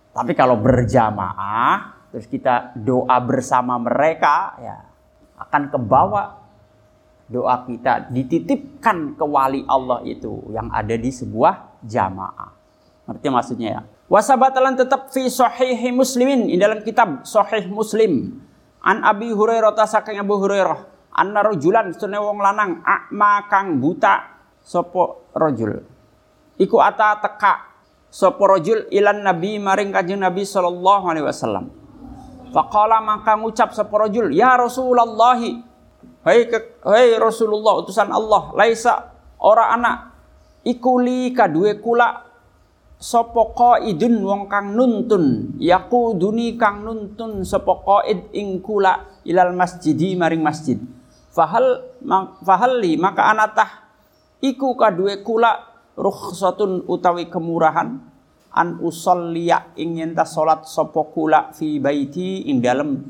Tapi 0.09 0.33
kalau 0.33 0.57
berjamaah, 0.57 2.09
terus 2.09 2.25
kita 2.25 2.73
doa 2.73 3.17
bersama 3.21 3.77
mereka, 3.77 4.57
ya 4.59 4.77
akan 5.39 5.71
kebawa 5.71 6.23
doa 7.29 7.61
kita 7.63 8.09
dititipkan 8.09 9.13
ke 9.13 9.23
wali 9.23 9.61
Allah 9.69 10.01
itu 10.03 10.49
yang 10.49 10.67
ada 10.73 10.97
di 10.97 11.13
sebuah 11.13 11.85
jamaah. 11.85 12.51
Ngerti 13.05 13.27
maksudnya 13.29 13.69
ya? 13.79 13.81
Wasabatalan 14.09 14.73
tetap 14.73 15.13
fi 15.13 15.29
sahihi 15.29 15.93
muslimin 15.93 16.49
di 16.49 16.57
dalam 16.57 16.81
kitab 16.81 17.21
sahih 17.29 17.69
muslim. 17.69 18.41
An 18.81 19.05
Abi 19.05 19.29
Hurairah 19.29 19.77
saking 19.85 20.17
Abu 20.17 20.41
Hurairah. 20.41 20.89
Anna 21.13 21.45
rajulan 21.45 21.93
sunne 21.93 22.17
wong 22.17 22.41
lanang 22.41 22.81
akma 22.81 23.45
kang 23.49 23.77
buta 23.77 24.41
sopo 24.61 25.29
rojul. 25.37 25.77
Iku 26.57 26.77
ata 26.81 27.21
teka 27.21 27.68
sopo 28.09 28.45
rojul 28.49 28.89
ilan 28.89 29.21
nabi 29.21 29.61
maring 29.61 29.93
kanjeng 29.93 30.21
Nabi 30.21 30.43
sallallahu 30.45 31.05
alaihi 31.09 31.25
wasallam. 31.25 31.69
Faqala 32.49 32.99
maka 33.01 33.37
ngucap 33.37 33.71
sopo 33.77 34.01
rojul, 34.01 34.33
ya 34.33 34.57
Rasulullah 34.57 35.37
Hai 36.19 36.51
hai 36.83 37.15
Rasulullah 37.15 37.79
utusan 37.79 38.11
Allah, 38.11 38.51
laisa 38.51 39.15
ora 39.39 39.71
anak 39.71 40.09
ikuli 40.67 41.31
kadue 41.31 41.79
kula 41.79 42.27
sapa 42.99 43.55
qaidun 43.55 44.19
wong 44.19 44.51
kang 44.51 44.75
nuntun 44.75 45.55
yaquduni 45.55 46.59
kang 46.59 46.83
nuntun 46.83 47.47
sapa 47.47 47.79
qaid 47.79 48.35
ing 48.35 48.59
kula 48.59 49.23
ilal 49.23 49.55
masjidi 49.55 50.19
maring 50.19 50.43
masjid 50.43 50.75
fahal 51.31 51.95
fahalli 52.43 52.99
maka 52.99 53.31
anatah 53.31 53.69
iku 54.43 54.75
kadue 54.75 55.23
kula 55.23 55.68
rukhsatun 55.99 56.87
utawi 56.87 57.27
kemurahan 57.27 57.99
an 58.55 58.67
usolliya 58.79 59.75
ing 59.75 59.99
yen 59.99 60.11
salat 60.23 60.63
sapa 60.63 61.11
kula 61.11 61.51
fi 61.51 61.77
baiti 61.83 62.47
ing 62.47 62.63
dalem 62.63 63.03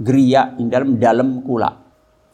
griya 0.00 0.56
ing 0.56 0.72
dalem 0.72 0.96
dalem 0.96 1.44
kula 1.44 1.86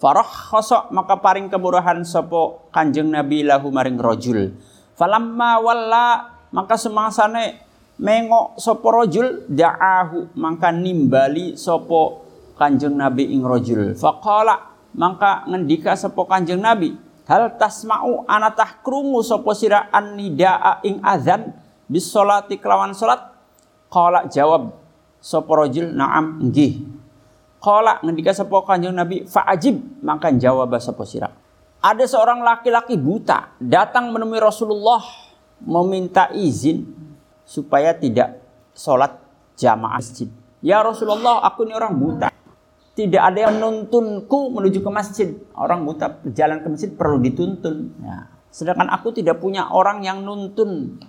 Farah 0.03 0.27
khosok 0.27 0.91
maka 0.91 1.23
paring 1.23 1.47
kemurahan 1.47 2.03
sopo 2.03 2.67
kanjeng 2.75 3.15
Nabi 3.15 3.47
lahu 3.47 3.71
maring 3.71 4.03
rojul. 4.03 4.51
Falamma 4.99 5.62
walla 5.62 6.07
maka 6.51 6.75
semangsane 6.75 7.62
mengok 8.03 8.59
sopo 8.59 8.91
rojul 8.91 9.47
da'ahu 9.47 10.35
maka 10.35 10.75
nimbali 10.75 11.55
sopo 11.55 12.27
kanjeng 12.59 12.99
Nabi 12.99 13.31
ing 13.31 13.47
rojul. 13.47 13.95
Faqala 13.95 14.75
maka 14.99 15.47
ngendika 15.47 15.95
sopo 15.95 16.27
kanjeng 16.27 16.59
Nabi 16.59 16.99
hal 17.29 17.55
tasma'u 17.59 18.26
anatah 18.26 18.83
krungu 18.83 19.23
sopo 19.23 19.55
sira 19.55 19.91
an 19.91 20.19
nida'a 20.19 20.83
ing 20.87 21.02
azan 21.02 21.55
bis 21.87 22.09
solati 22.09 22.59
kelawan 22.59 22.95
solat. 22.97 23.31
Qala 23.93 24.25
jawab 24.31 24.73
sopo 25.21 25.52
rojul 25.52 25.93
na'am 25.93 26.49
nggih 26.49 27.02
Kala 27.62 28.02
ngendika 28.02 28.35
sapa 28.35 28.59
Kanjeng 28.67 28.91
Nabi 28.91 29.23
fa'ajib 29.23 30.02
maka 30.02 30.35
jawab 30.35 30.75
sapa 30.83 31.07
sira. 31.07 31.31
Ada 31.79 32.11
seorang 32.11 32.43
laki-laki 32.43 32.99
buta 32.99 33.55
datang 33.62 34.11
menemui 34.11 34.43
Rasulullah 34.43 34.99
meminta 35.62 36.26
izin 36.35 36.83
supaya 37.47 37.95
tidak 37.95 38.43
sholat 38.75 39.14
jamaah 39.55 39.95
masjid. 39.95 40.26
Ya 40.59 40.83
Rasulullah, 40.83 41.43
aku 41.47 41.62
ini 41.62 41.75
orang 41.75 41.95
buta. 41.95 42.35
Tidak 42.92 43.22
ada 43.22 43.49
yang 43.49 43.56
menuntunku 43.56 44.52
menuju 44.52 44.84
ke 44.84 44.90
masjid. 44.92 45.28
Orang 45.56 45.88
buta 45.88 46.20
jalan 46.28 46.61
ke 46.61 46.68
masjid 46.68 46.90
perlu 46.92 47.16
dituntun. 47.25 47.96
Ya. 48.04 48.28
Sedangkan 48.52 48.92
aku 48.92 49.16
tidak 49.16 49.40
punya 49.40 49.72
orang 49.72 50.04
yang 50.04 50.20
nuntun, 50.28 51.00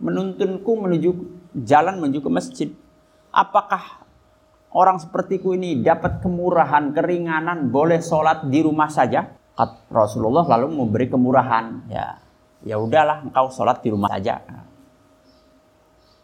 menuntunku 0.00 0.72
menuju 0.72 1.10
jalan 1.68 2.00
menuju 2.00 2.24
ke 2.24 2.30
masjid. 2.32 2.68
Apakah 3.28 4.08
orang 4.72 4.96
sepertiku 4.96 5.52
ini 5.52 5.84
dapat 5.84 6.24
kemurahan, 6.24 6.96
keringanan, 6.96 7.68
boleh 7.68 8.00
sholat 8.00 8.48
di 8.48 8.64
rumah 8.64 8.88
saja? 8.88 9.36
Rasulullah 9.92 10.48
lalu 10.48 10.80
memberi 10.80 11.12
kemurahan. 11.12 11.92
Ya, 11.92 12.24
ya 12.64 12.80
udahlah, 12.80 13.20
engkau 13.20 13.52
sholat 13.52 13.84
di 13.84 13.92
rumah 13.92 14.08
saja. 14.16 14.40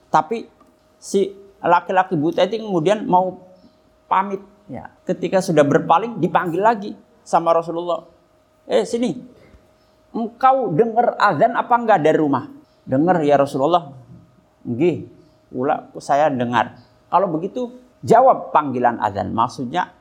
Tapi 0.08 0.48
si 0.96 1.34
laki-laki 1.60 2.14
buta 2.16 2.46
itu 2.46 2.62
kemudian 2.62 3.04
mau 3.04 3.42
pamit. 4.08 4.53
Ya, 4.64 4.88
ketika 5.04 5.44
sudah 5.44 5.60
berpaling 5.60 6.24
dipanggil 6.24 6.64
lagi 6.64 6.90
sama 7.20 7.52
Rasulullah. 7.52 8.08
Eh 8.64 8.88
sini, 8.88 9.12
engkau 10.16 10.72
dengar 10.72 11.20
azan 11.20 11.52
apa 11.52 11.74
enggak 11.76 12.00
dari 12.00 12.16
rumah? 12.16 12.48
Dengar 12.88 13.20
ya 13.20 13.36
Rasulullah. 13.36 13.92
Nggih, 14.64 15.04
ula 15.52 15.92
saya 16.00 16.32
dengar. 16.32 16.80
Kalau 17.12 17.28
begitu 17.28 17.76
jawab 18.00 18.52
panggilan 18.52 18.96
azan. 19.00 19.36
Maksudnya 19.36 19.92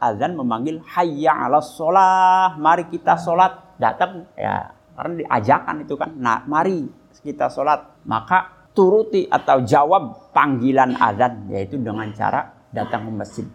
azan 0.00 0.36
memanggil 0.36 0.84
hayya 0.84 1.48
ala 1.48 1.64
sholat. 1.64 2.60
Mari 2.60 2.88
kita 2.92 3.16
sholat. 3.16 3.76
Datang 3.80 4.28
ya 4.36 4.72
karena 4.92 5.12
diajakan 5.24 5.76
itu 5.84 5.94
kan. 5.96 6.10
Nah 6.16 6.44
mari 6.44 6.84
kita 7.24 7.48
sholat. 7.48 8.04
Maka 8.04 8.68
turuti 8.76 9.28
atau 9.28 9.64
jawab 9.64 10.32
panggilan 10.32 10.96
azan 10.96 11.48
yaitu 11.52 11.76
dengan 11.80 12.08
cara 12.16 12.52
datang 12.72 13.08
ke 13.08 13.12
masjid. 13.12 13.46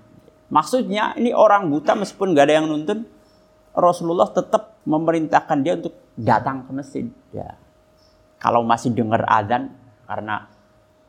Maksudnya 0.48 1.16
ini 1.20 1.36
orang 1.36 1.68
buta 1.68 1.92
meskipun 1.96 2.32
gak 2.32 2.48
ada 2.48 2.56
yang 2.64 2.68
nuntun, 2.72 3.04
Rasulullah 3.78 4.32
tetap 4.32 4.80
memerintahkan 4.88 5.58
dia 5.62 5.78
untuk 5.78 5.94
datang 6.18 6.66
ke 6.66 6.72
masjid. 6.74 7.06
Ya. 7.36 7.60
Kalau 8.40 8.66
masih 8.66 8.96
dengar 8.96 9.28
azan 9.28 9.76
karena 10.08 10.50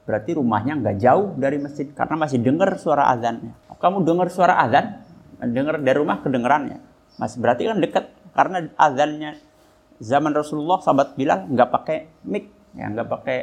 berarti 0.08 0.40
rumahnya 0.40 0.80
nggak 0.80 0.96
jauh 1.04 1.36
dari 1.36 1.60
masjid 1.60 1.84
karena 1.92 2.16
masih 2.16 2.40
dengar 2.40 2.72
suara 2.80 3.12
azan. 3.12 3.52
Kamu 3.78 4.02
dengar 4.02 4.28
suara 4.32 4.58
azan, 4.64 5.04
dengar 5.38 5.78
dari 5.78 5.96
rumah 5.96 6.18
kedengerannya. 6.20 6.80
Masih 7.20 7.38
berarti 7.38 7.68
kan 7.68 7.78
dekat 7.78 8.04
karena 8.34 8.68
azannya 8.74 9.38
zaman 10.02 10.32
Rasulullah 10.34 10.82
sahabat 10.82 11.14
bilang 11.14 11.52
nggak 11.52 11.68
pakai 11.70 11.98
mic, 12.26 12.50
ya 12.74 12.90
nggak 12.90 13.08
pakai 13.08 13.38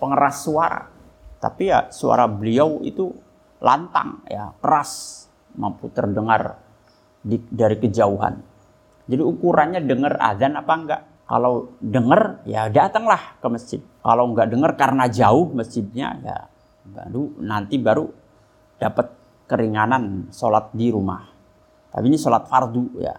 pengeras 0.00 0.36
suara. 0.42 0.80
Tapi 1.38 1.70
ya 1.70 1.86
suara 1.94 2.26
beliau 2.26 2.82
itu 2.82 3.14
lantang 3.58 4.22
ya, 4.30 4.54
keras, 4.62 5.26
mampu 5.58 5.90
terdengar 5.90 6.58
di, 7.22 7.42
dari 7.50 7.76
kejauhan. 7.78 8.38
Jadi 9.08 9.22
ukurannya 9.24 9.80
dengar 9.82 10.20
azan 10.20 10.54
apa 10.54 10.72
enggak? 10.76 11.02
Kalau 11.28 11.76
dengar 11.80 12.40
ya 12.48 12.72
datanglah 12.72 13.36
ke 13.40 13.46
masjid. 13.52 13.80
Kalau 14.00 14.32
enggak 14.32 14.48
dengar 14.48 14.72
karena 14.76 15.04
jauh 15.08 15.52
masjidnya 15.52 16.08
ya 16.24 16.38
baru 16.88 17.36
nanti 17.44 17.76
baru 17.76 18.08
dapat 18.80 19.12
keringanan 19.48 20.28
sholat 20.32 20.72
di 20.72 20.88
rumah. 20.92 21.24
Tapi 21.92 22.04
ini 22.08 22.16
sholat 22.20 22.48
fardu 22.48 22.84
ya. 23.00 23.16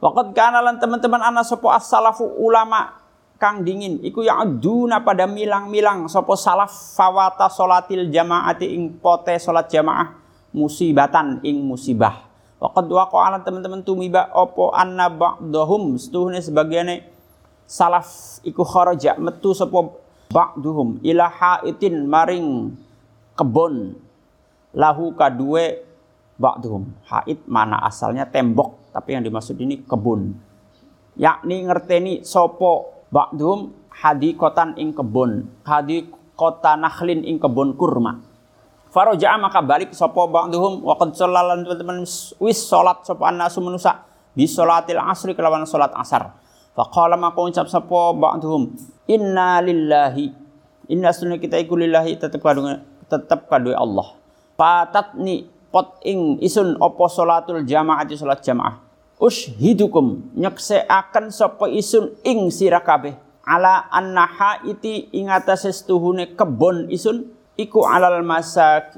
Waktu 0.00 0.32
kanalan 0.32 0.80
teman-teman 0.80 1.20
anak 1.20 1.44
sopo 1.44 1.68
as-salafu 1.68 2.24
ulama 2.40 2.99
kang 3.40 3.64
dingin. 3.64 3.98
Iku 4.04 4.20
yang 4.20 4.44
aduna 4.44 5.00
pada 5.00 5.24
milang-milang. 5.24 6.04
Sopo 6.12 6.36
salaf 6.36 6.70
fawata 6.92 7.48
solatil 7.48 8.12
jamaati 8.12 8.76
ing 8.76 9.00
pote 9.00 9.32
solat 9.40 9.72
jamaah 9.72 10.12
musibatan 10.52 11.40
ing 11.40 11.64
musibah. 11.64 12.28
Waqad 12.60 12.92
waqa'ala 12.92 13.40
teman-teman 13.40 13.80
tumiba 13.80 14.28
opo 14.36 14.68
anna 14.76 15.08
ba'dahum 15.08 15.96
setuhne 15.96 16.44
sebagiannya 16.44 17.08
salaf 17.64 18.38
iku 18.44 18.60
kharaja 18.60 19.16
metu 19.16 19.56
sopo 19.56 19.96
ba'duhum. 20.28 21.00
Ila 21.00 21.32
haitin 21.32 22.04
maring 22.04 22.76
kebon. 23.32 23.96
Lahu 24.76 25.16
kadue 25.16 25.80
ba'duhum. 26.36 26.92
Hait 27.08 27.40
mana 27.48 27.80
asalnya 27.88 28.28
tembok 28.28 28.92
tapi 28.92 29.16
yang 29.16 29.24
dimaksud 29.24 29.56
ini 29.56 29.80
kebun 29.86 30.50
yakni 31.18 31.66
ngerteni 31.66 32.14
sopo 32.22 32.99
Ba'dhum 33.10 33.74
hadikotan 33.90 34.78
ing 34.78 34.94
kebun, 34.94 35.50
hadikota 35.66 36.78
nakhlin 36.78 37.26
ing 37.26 37.42
kebun 37.42 37.74
kurma. 37.74 38.22
Faroja'a 38.90 39.34
maka 39.38 39.62
balik 39.62 39.90
sopo 39.94 40.30
ba'dhum 40.30 40.82
wa 40.82 40.94
qad 40.98 41.14
sallalan 41.14 41.62
teman-teman 41.62 42.06
wis 42.42 42.58
salat 42.58 43.02
sopo 43.06 43.22
annasu 43.26 43.62
manusa 43.62 44.02
bi 44.34 44.46
salatil 44.46 44.98
asri 44.98 45.34
kelawan 45.34 45.66
salat 45.66 45.94
asar. 45.94 46.34
Faqala 46.74 47.18
maka 47.18 47.38
ucap 47.38 47.66
sopo 47.66 48.14
ba'dhum 48.14 48.74
inna 49.10 49.58
lillahi 49.62 50.30
inna 50.90 51.10
sunna 51.10 51.38
kita 51.38 51.58
iku 51.58 51.78
lillahi 51.78 52.18
tetep 52.18 52.42
kadu 52.42 52.66
tetep 53.06 53.46
kadu 53.46 53.74
Allah. 53.74 54.14
Patatni 54.58 55.46
pot 55.70 56.02
ing 56.06 56.38
isun 56.42 56.74
opo 56.78 57.06
salatul 57.06 57.62
jamaati 57.62 58.18
salat 58.18 58.42
jamaah 58.42 58.89
ushidukum 59.20 60.32
akan 60.88 61.24
sapa 61.28 61.68
isun 61.68 62.16
ing 62.24 62.48
sira 62.48 62.80
kabeh. 62.80 63.14
Ala 63.44 63.86
annaha 63.92 64.64
iti 64.64 65.12
ing 65.12 65.28
atase 65.28 65.68
setuhune 65.70 66.32
kebon 66.32 66.88
isun 66.88 67.28
iku 67.60 67.84
alal 67.84 68.24
masak 68.24 68.96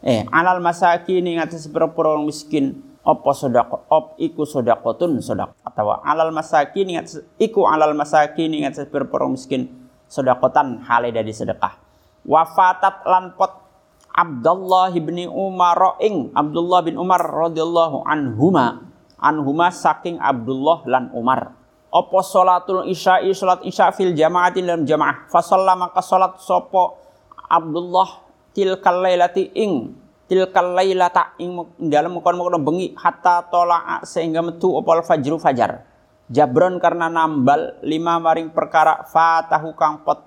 eh 0.00 0.24
alal 0.32 0.64
masakin 0.64 1.24
ing 1.28 1.36
atase 1.36 1.68
pira 1.68 1.86
miskin. 2.24 2.82
Apa 3.06 3.30
sodako 3.38 3.86
op 3.86 4.18
iku 4.18 4.42
sodakotun 4.42 5.22
sodak 5.22 5.54
atau 5.62 5.94
alal 6.02 6.34
masakin 6.34 6.90
ing 6.90 6.98
iku 7.38 7.70
alal 7.70 7.94
masakin 7.94 8.50
ing 8.50 8.64
atase 8.64 8.88
pira 8.88 9.28
miskin. 9.28 9.68
Sodakotan 10.06 10.86
hale 10.86 11.10
dari 11.10 11.34
sedekah. 11.34 11.74
Wafatat 12.22 13.02
lan 13.02 13.34
pot 13.34 13.66
Abdullah 14.14 14.94
bin 14.94 15.26
Umar 15.26 15.98
ing 15.98 16.30
Abdullah 16.32 16.80
bin 16.86 16.94
Umar 16.96 17.20
radhiyallahu 17.20 18.06
anhuma 18.06 18.85
anhuma 19.20 19.72
saking 19.72 20.20
Abdullah 20.20 20.84
lan 20.84 21.12
Umar. 21.12 21.52
Opo 21.92 22.20
salatul 22.20 22.84
isya'i 22.90 23.32
salat 23.32 23.64
isya 23.64 23.88
fil 23.94 24.12
jama'ati 24.12 24.60
dalam 24.60 24.84
jamaah. 24.84 25.30
Fasalla 25.32 25.72
maka 25.78 26.04
salat 26.04 26.36
sopo 26.44 27.00
Abdullah 27.48 28.26
tilkal 28.52 29.00
lailati 29.00 29.48
ing 29.56 29.96
tilkal 30.28 30.74
lailata 30.76 31.38
ing 31.40 31.56
dalam 31.78 32.18
mukon-mukon 32.18 32.58
bengi 32.60 32.92
hatta 32.98 33.46
tola 33.48 34.02
sehingga 34.04 34.44
metu 34.44 34.76
opal 34.76 35.00
fajru 35.06 35.40
fajar. 35.40 35.86
Jabron 36.26 36.82
karena 36.82 37.06
nambal 37.06 37.78
lima 37.86 38.18
maring 38.18 38.50
perkara 38.50 39.06
fatahu 39.06 39.78
kang 39.78 40.02
pot 40.02 40.26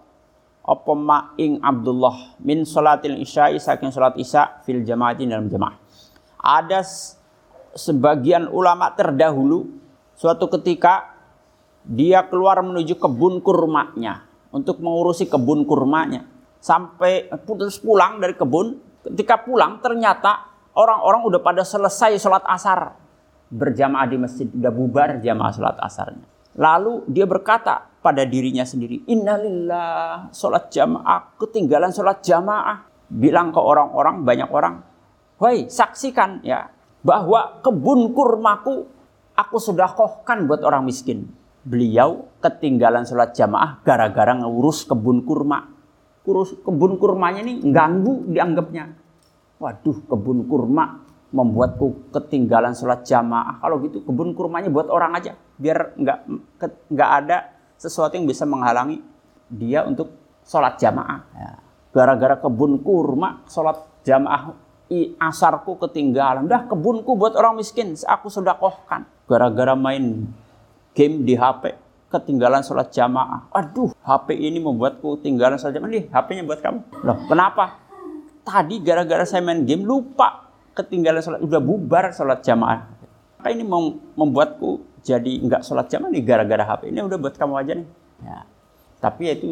opo 0.63 0.95
ma 0.95 1.35
ing 1.35 1.59
Abdullah 1.59 2.39
min 2.39 2.63
salatil 2.63 3.19
isya'i 3.19 3.59
saking 3.59 3.91
salat 3.91 4.15
isya 4.15 4.63
fil 4.63 4.81
jama'ati 4.81 5.27
dalam 5.27 5.51
jamaah. 5.51 5.75
Ada 6.39 6.81
sebagian 7.73 8.49
ulama 8.49 8.93
terdahulu 8.93 9.69
suatu 10.17 10.49
ketika 10.59 11.15
dia 11.85 12.25
keluar 12.27 12.59
menuju 12.61 12.99
kebun 12.99 13.41
kurmanya 13.41 14.27
untuk 14.53 14.81
mengurusi 14.81 15.29
kebun 15.29 15.65
kurmanya. 15.65 16.25
Sampai 16.59 17.31
putus 17.47 17.79
pulang 17.79 18.19
dari 18.19 18.35
kebun 18.35 18.75
ketika 19.07 19.39
pulang 19.39 19.79
ternyata 19.79 20.51
orang-orang 20.75 21.23
udah 21.23 21.39
pada 21.39 21.63
selesai 21.63 22.19
sholat 22.19 22.43
asar. 22.45 22.99
Berjamaah 23.49 24.05
di 24.05 24.17
masjid 24.19 24.45
udah 24.45 24.69
bubar 24.69 25.17
jamaah 25.23 25.51
sholat 25.55 25.77
asarnya. 25.81 26.27
Lalu 26.59 27.07
dia 27.07 27.23
berkata 27.23 27.87
pada 28.03 28.27
dirinya 28.27 28.67
sendiri 28.67 29.07
innalillah 29.07 30.29
sholat 30.35 30.67
jamaah 30.69 31.39
ketinggalan 31.39 31.89
sholat 31.95 32.21
jamaah. 32.21 32.85
Bilang 33.09 33.49
ke 33.49 33.57
orang-orang 33.57 34.21
banyak 34.21 34.53
orang 34.53 34.85
Woi 35.39 35.71
saksikan 35.71 36.43
ya 36.43 36.67
bahwa 37.03 37.63
kebun 37.63 38.11
kurmaku 38.11 38.87
aku 39.35 39.57
sudah 39.59 39.91
kohkan 39.95 40.47
buat 40.47 40.63
orang 40.63 40.83
miskin. 40.83 41.31
Beliau 41.63 42.31
ketinggalan 42.39 43.03
sholat 43.03 43.35
jamaah 43.35 43.83
gara-gara 43.83 44.35
ngurus 44.35 44.87
kebun 44.87 45.23
kurma. 45.23 45.67
Kurus 46.23 46.55
kebun 46.63 46.99
kurmanya 46.99 47.43
ini 47.43 47.63
ganggu 47.71 48.27
dianggapnya. 48.27 48.95
Waduh 49.59 50.07
kebun 50.07 50.47
kurma 50.47 51.03
membuatku 51.29 52.11
ketinggalan 52.15 52.73
sholat 52.73 53.03
jamaah. 53.05 53.59
Kalau 53.59 53.79
gitu 53.83 54.03
kebun 54.03 54.33
kurmanya 54.35 54.71
buat 54.71 54.87
orang 54.87 55.19
aja. 55.19 55.35
Biar 55.59 55.95
nggak 55.99 56.19
nggak 56.89 57.09
ada 57.23 57.37
sesuatu 57.79 58.15
yang 58.15 58.27
bisa 58.27 58.43
menghalangi 58.47 59.03
dia 59.51 59.83
untuk 59.83 60.15
sholat 60.47 60.79
jamaah. 60.79 61.19
Ya. 61.35 61.51
Gara-gara 61.91 62.39
kebun 62.39 62.81
kurma 62.81 63.43
sholat 63.51 63.83
jamaah 64.07 64.68
i 64.89 65.13
asarku 65.21 65.77
ketinggalan. 65.77 66.49
Dah 66.49 66.65
kebunku 66.65 67.13
buat 67.15 67.37
orang 67.37 67.61
miskin, 67.61 67.93
aku 67.95 68.27
sudah 68.27 68.57
kohkan. 68.57 69.05
Gara-gara 69.29 69.77
main 69.77 70.25
game 70.97 71.23
di 71.23 71.37
HP, 71.37 71.77
ketinggalan 72.09 72.65
sholat 72.65 72.89
jamaah. 72.89 73.47
Aduh, 73.53 73.93
HP 74.01 74.33
ini 74.35 74.57
membuatku 74.57 75.21
ketinggalan 75.21 75.61
sholat 75.61 75.77
jamaah. 75.77 75.91
Nih, 75.93 76.05
HP-nya 76.09 76.43
buat 76.43 76.59
kamu. 76.59 76.79
Loh, 77.05 77.17
kenapa? 77.29 77.79
Tadi 78.41 78.81
gara-gara 78.81 79.23
saya 79.29 79.45
main 79.45 79.61
game 79.61 79.85
lupa 79.85 80.49
ketinggalan 80.73 81.21
sholat, 81.21 81.39
udah 81.45 81.61
bubar 81.61 82.09
sholat 82.09 82.41
jamaah. 82.41 82.89
Maka 83.39 83.49
ini 83.55 83.63
membuatku 84.17 85.01
jadi 85.05 85.31
nggak 85.45 85.63
sholat 85.63 85.87
jamaah 85.87 86.11
nih 86.11 86.23
gara-gara 86.25 86.65
HP. 86.65 86.91
Ini 86.91 87.05
udah 87.05 87.17
buat 87.21 87.37
kamu 87.37 87.53
aja 87.55 87.73
nih. 87.77 87.87
Ya. 88.25 88.39
Tapi 88.99 89.21
ya 89.31 89.33
itu 89.37 89.47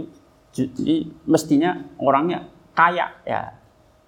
jadi 0.51 1.07
mestinya 1.23 1.85
orangnya 2.01 2.49
kaya 2.73 3.13
ya 3.23 3.55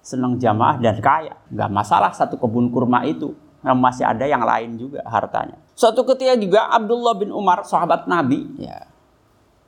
senang 0.09 0.41
jamaah 0.41 0.81
dan 0.81 0.97
kaya 0.97 1.37
nggak 1.53 1.69
masalah 1.69 2.09
satu 2.09 2.41
kebun 2.41 2.73
kurma 2.73 3.05
itu 3.05 3.37
masih 3.61 4.07
ada 4.07 4.25
yang 4.25 4.41
lain 4.41 4.79
juga 4.79 5.05
hartanya. 5.05 5.59
Suatu 5.77 6.01
ketika 6.07 6.33
juga 6.39 6.71
Abdullah 6.71 7.15
bin 7.15 7.29
Umar, 7.29 7.67
sahabat 7.67 8.07
Nabi, 8.07 8.47
ya, 8.57 8.87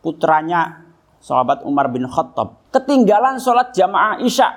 putranya 0.02 0.88
sahabat 1.22 1.62
Umar 1.68 1.92
bin 1.92 2.08
Khattab, 2.08 2.58
ketinggalan 2.72 3.38
sholat 3.38 3.76
jamaah 3.76 4.18
Isya 4.24 4.50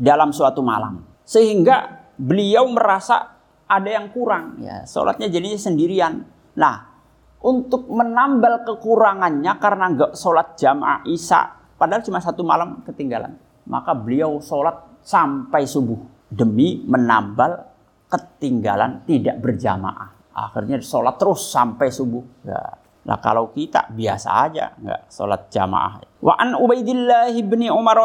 dalam 0.00 0.34
suatu 0.34 0.64
malam. 0.64 1.04
Sehingga 1.22 2.08
beliau 2.18 2.66
merasa 2.68 3.38
ada 3.68 3.88
yang 3.88 4.10
kurang. 4.12 4.60
Ya, 4.60 4.84
sholatnya 4.88 5.28
jadinya 5.32 5.56
sendirian. 5.56 6.28
Nah, 6.58 6.92
untuk 7.40 7.88
menambal 7.88 8.68
kekurangannya 8.68 9.52
karena 9.60 9.84
nggak 9.96 10.12
sholat 10.16 10.56
jamaah 10.60 11.04
Isya, 11.08 11.76
padahal 11.76 12.04
cuma 12.04 12.20
satu 12.20 12.40
malam 12.44 12.84
ketinggalan. 12.84 13.36
Maka 13.64 13.96
beliau 13.96 14.42
sholat 14.42 14.91
sampai 15.02 15.66
subuh 15.66 15.98
demi 16.32 16.80
menambal 16.86 17.68
ketinggalan 18.08 19.04
tidak 19.04 19.42
berjamaah. 19.42 20.32
Akhirnya 20.32 20.80
sholat 20.80 21.20
terus 21.20 21.52
sampai 21.52 21.92
subuh. 21.92 22.24
Ya. 22.46 22.80
Nah 23.02 23.18
kalau 23.18 23.50
kita 23.50 23.90
biasa 23.92 24.28
aja 24.48 24.72
nggak 24.78 25.12
sholat 25.12 25.50
jamaah. 25.52 26.00
Wa 26.22 26.38
an 26.38 26.54
Ubaidillah 26.56 27.34
bin 27.44 27.68
Umar 27.68 27.98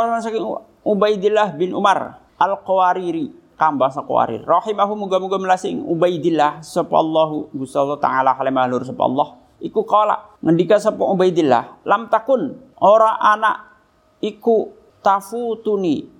Ubaidillah 0.88 1.53
bin 1.55 1.71
Umar 1.75 2.19
al 2.39 2.53
Qawariri 2.65 3.31
kambah 3.57 3.89
sakuarir. 3.93 4.45
Rahimahu 4.45 4.93
muga-muga 4.95 5.38
melasing 5.38 5.83
Ubaidillah 5.83 6.65
sapa 6.65 6.93
Allahu 6.97 7.51
Gusti 7.51 7.77
Allah 7.77 7.99
taala 7.99 8.31
kalimah 8.38 8.65
lur 8.69 8.83
sapa 8.83 9.03
Allah. 9.05 9.38
Iku 9.57 9.86
kala 9.86 10.38
ngendika 10.41 10.77
sapa 10.77 11.01
Ubaidillah 11.01 11.83
lam 11.86 12.10
takun 12.10 12.57
ora 12.81 13.17
anak 13.21 13.57
iku 14.21 14.73
tafutuni 15.01 16.16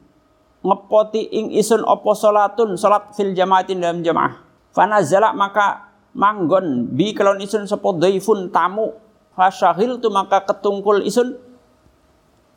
ngepoti 0.68 1.32
ing 1.32 1.56
isun 1.56 1.88
opo 1.88 2.12
salatun 2.12 2.76
salat 2.76 3.16
fil 3.16 3.32
jamaatin 3.32 3.80
dalam 3.80 4.04
jamaah. 4.04 4.44
Fanazala 4.76 5.32
maka 5.32 5.96
manggon 6.12 6.92
bi 6.92 7.16
kelon 7.16 7.40
isun 7.40 7.64
sapa 7.64 7.96
daifun 7.96 8.52
tamu. 8.52 8.92
Fasyahil 9.38 10.04
tu 10.04 10.12
maka 10.12 10.44
ketungkul 10.44 11.08
isun. 11.08 11.40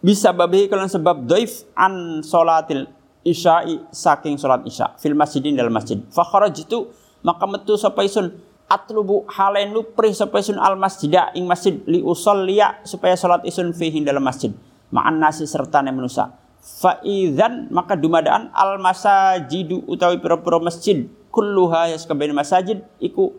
Bisa 0.02 0.34
babi 0.34 0.66
kelon 0.66 0.90
sebab 0.90 1.28
daif 1.28 1.62
an 1.78 2.24
salatil 2.26 2.90
isya'i 3.22 3.84
saking 3.94 4.40
salat 4.40 4.66
isya 4.66 4.98
fil 4.98 5.14
masjidin 5.14 5.54
dalam 5.54 5.70
masjid. 5.70 6.02
Fa 6.10 6.26
kharajtu 6.26 6.90
maka 7.22 7.46
metu 7.46 7.78
sapa 7.78 8.02
isun. 8.02 8.34
Atlubu 8.70 9.26
halen 9.26 9.74
pri 9.98 10.14
sapa 10.14 10.38
isun 10.38 10.54
al 10.54 10.78
masjida 10.78 11.34
ing 11.34 11.46
masjid. 11.46 11.78
Li 11.90 12.02
usolliya 12.02 12.82
supaya 12.86 13.18
salat 13.18 13.42
isun 13.46 13.74
fihi 13.74 14.02
dalam 14.02 14.22
masjid. 14.22 14.54
Ma'an 14.90 15.22
nasi 15.22 15.46
serta 15.46 15.82
manusia 15.86 16.39
Faizan 16.60 17.72
maka 17.72 17.96
dumadaan 17.96 18.52
al 18.52 18.76
masajidu 18.76 19.80
utawi 19.88 20.20
pira-pira 20.20 20.60
masjid. 20.60 21.08
Kulluha 21.32 21.88
ya 21.88 21.96
sakabehane 21.96 22.36
masajid 22.36 22.84
iku 23.00 23.32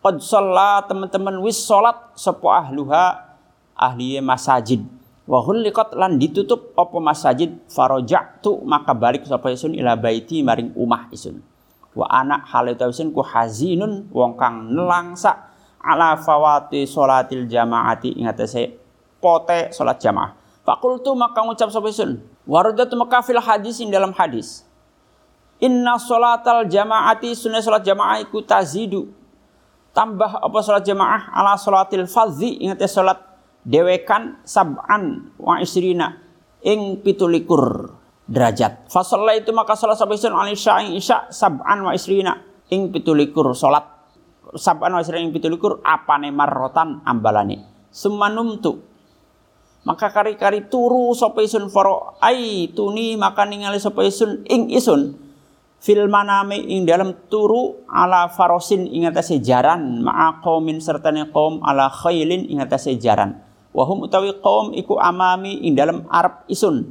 qad 0.00 0.22
shalla 0.24 0.80
teman-teman 0.88 1.36
wis 1.44 1.60
salat 1.60 1.98
sapa 2.16 2.64
ahluha 2.64 3.36
ahli 3.76 4.16
masajid. 4.24 4.88
Wa 5.28 5.42
huliqat 5.44 5.92
lan 5.98 6.16
ditutup 6.16 6.72
apa 6.78 6.96
masajid? 6.96 7.60
Faraja'tu 7.68 8.64
maka 8.64 8.96
balik 8.96 9.28
sapa 9.28 9.52
isun 9.52 9.76
ila 9.76 9.92
baiti 9.98 10.40
maring 10.40 10.72
umah 10.78 11.12
isun. 11.12 11.44
Wa 11.92 12.08
anak 12.08 12.48
hal 12.48 12.72
isun 12.72 13.12
ku 13.12 13.20
hazinun 13.20 14.08
wong 14.14 14.38
kang 14.40 14.72
nelangsa 14.72 15.52
ala 15.82 16.16
fawati 16.16 16.88
salatil 16.88 17.44
jamaati 17.50 18.16
ingat 18.16 18.48
saya 18.48 18.72
pote 19.20 19.74
salat 19.76 20.00
jamaah. 20.00 20.32
Fakultu 20.62 21.12
maka 21.18 21.42
ngucap 21.42 21.68
sapa 21.74 21.90
isun 21.90 22.35
Waradat 22.46 22.94
Mekah 22.94 23.22
fil 23.26 23.42
hadis 23.42 23.82
in 23.82 23.90
dalam 23.90 24.14
hadis. 24.14 24.62
Inna 25.58 25.98
solatal 25.98 26.70
jamaati 26.70 27.34
sunnah 27.34 27.58
solat 27.58 27.82
jamaah 27.82 28.22
iku 28.22 28.46
tazidu. 28.46 29.10
Tambah 29.90 30.44
apa 30.44 30.58
solat 30.62 30.86
jamaah 30.86 31.32
ala 31.34 31.58
solatil 31.58 32.06
fadzi 32.06 32.62
ingat 32.62 32.78
ya 32.78 32.88
solat 32.88 33.18
dewekan 33.66 34.38
sab'an 34.46 35.34
wa 35.40 35.58
isrina 35.58 36.22
ing 36.62 37.02
pitulikur 37.02 37.90
derajat. 38.30 38.86
Fasolah 38.92 39.34
itu 39.34 39.50
maka 39.56 39.74
solat 39.74 39.98
sabisun 39.98 40.36
al 40.36 40.52
isya 40.52 40.86
ing 40.86 41.00
isya 41.00 41.32
sab'an 41.32 41.82
wa 41.82 41.96
isrina 41.96 42.36
ing 42.70 42.92
pitulikur 42.92 43.56
solat 43.56 43.88
sab'an 44.54 44.92
wa 44.92 45.00
isrina 45.00 45.24
ing 45.24 45.32
pitulikur 45.32 45.80
apane 45.82 46.28
marrotan 46.30 47.00
ambalane. 47.02 47.88
Semanumtu 47.88 48.95
maka 49.86 50.10
kari-kari 50.10 50.66
turu 50.66 51.14
sapa 51.14 51.46
isun 51.46 51.70
faro 51.70 52.18
ai 52.18 52.74
tuni 52.74 53.14
maka 53.14 53.46
ningali 53.46 53.78
sapa 53.78 54.02
isun 54.02 54.42
ing 54.50 54.66
isun. 54.74 55.14
Fil 55.78 56.10
maname 56.10 56.58
ing 56.58 56.82
dalam 56.82 57.14
turu 57.30 57.86
ala 57.86 58.26
farosin 58.26 58.90
ing 58.90 59.06
atase 59.06 59.38
jaran 59.38 60.02
ma'a 60.02 60.42
qaumin 60.42 60.82
serta 60.82 61.14
qaum 61.30 61.62
ala 61.62 61.86
khailin 61.86 62.50
ing 62.50 62.58
atase 62.58 62.98
jaran. 62.98 63.38
Wa 63.70 63.86
hum 63.86 64.02
utawi 64.10 64.34
qaum 64.42 64.74
iku 64.74 64.98
amami 64.98 65.62
ing 65.62 65.78
dalam 65.78 66.02
arab 66.10 66.42
isun. 66.50 66.82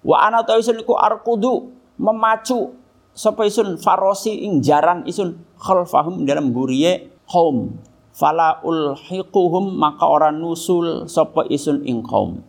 Wa 0.00 0.24
ana 0.24 0.40
utawi 0.40 0.64
isun 0.64 0.80
iku 0.80 0.96
arkudu 0.96 1.68
memacu 2.00 2.72
sapa 3.12 3.44
isun 3.44 3.76
farosi 3.76 4.32
ing 4.48 4.64
jaran 4.64 5.04
isun 5.04 5.36
khalfahum 5.60 6.24
dalam 6.24 6.56
buriye 6.56 7.12
kaum 7.28 7.76
fala 8.18 8.58
ulhiquhum 8.66 9.78
maka 9.78 10.02
orang 10.02 10.42
nusul 10.42 11.06
sapa 11.06 11.46
isun 11.46 11.86
ing 11.86 12.02
kaum. 12.02 12.42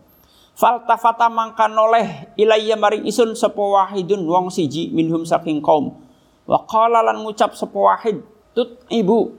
Faltafata 0.58 1.30
mangka 1.30 1.70
noleh 1.70 2.34
ilayya 2.34 2.74
maring 2.74 3.06
isun 3.06 3.38
sapa 3.38 3.62
wahidun 3.62 4.26
wong 4.26 4.50
siji 4.50 4.90
minhum 4.90 5.22
saking 5.22 5.62
kaum. 5.62 5.94
Wa 6.42 6.66
qala 6.66 7.06
lan 7.06 7.22
ngucap 7.22 7.54
sapa 7.54 7.78
wahid 7.78 8.18
tut 8.50 8.82
ibu 8.90 9.30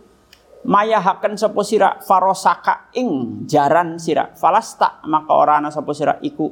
maya 0.64 1.04
haken 1.04 1.36
sapa 1.36 1.60
sira? 1.68 2.00
Farosaka 2.00 2.96
ing 2.96 3.44
jaran 3.44 4.00
sira. 4.00 4.32
Falasta 4.40 5.04
maka 5.04 5.36
ora 5.36 5.60
ana 5.60 5.68
sapa 5.68 5.92
sira 5.92 6.16
iku. 6.24 6.48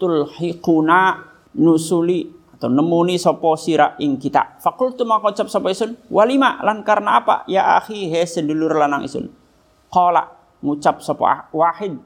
Tulhiquna 0.00 1.20
nusuli 1.60 2.35
atau 2.56 2.72
nemuni 2.72 3.20
sopo 3.20 3.52
ing 4.00 4.16
kita. 4.16 4.56
Fakultu 4.64 5.04
maka 5.04 5.30
ucap 5.30 5.52
sapa 5.52 5.68
isun, 5.68 5.92
walima 6.08 6.56
lan 6.64 6.80
karena 6.80 7.20
apa? 7.20 7.44
Ya 7.44 7.76
akhi 7.76 8.08
he 8.08 8.24
sedulur 8.24 8.72
lanang 8.72 9.04
isun. 9.04 9.28
Qala 9.92 10.36
ngucap 10.64 11.04
sapa 11.04 11.52
wahid 11.52 12.00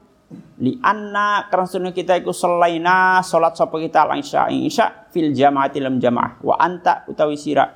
li 0.61 0.79
anna 0.79 1.47
karena 1.51 1.91
kita 1.91 2.19
iku 2.23 2.31
selaina 2.31 3.19
salat 3.25 3.57
sapa 3.57 3.75
kita 3.81 4.07
al 4.07 4.15
isya 4.19 4.47
ing 4.47 4.67
isya 4.67 5.11
fil 5.11 5.35
jamaati 5.35 5.83
lam 5.83 5.99
jamaah 5.99 6.39
wa 6.43 6.55
anta 6.55 7.03
utawi 7.09 7.35
sira 7.35 7.67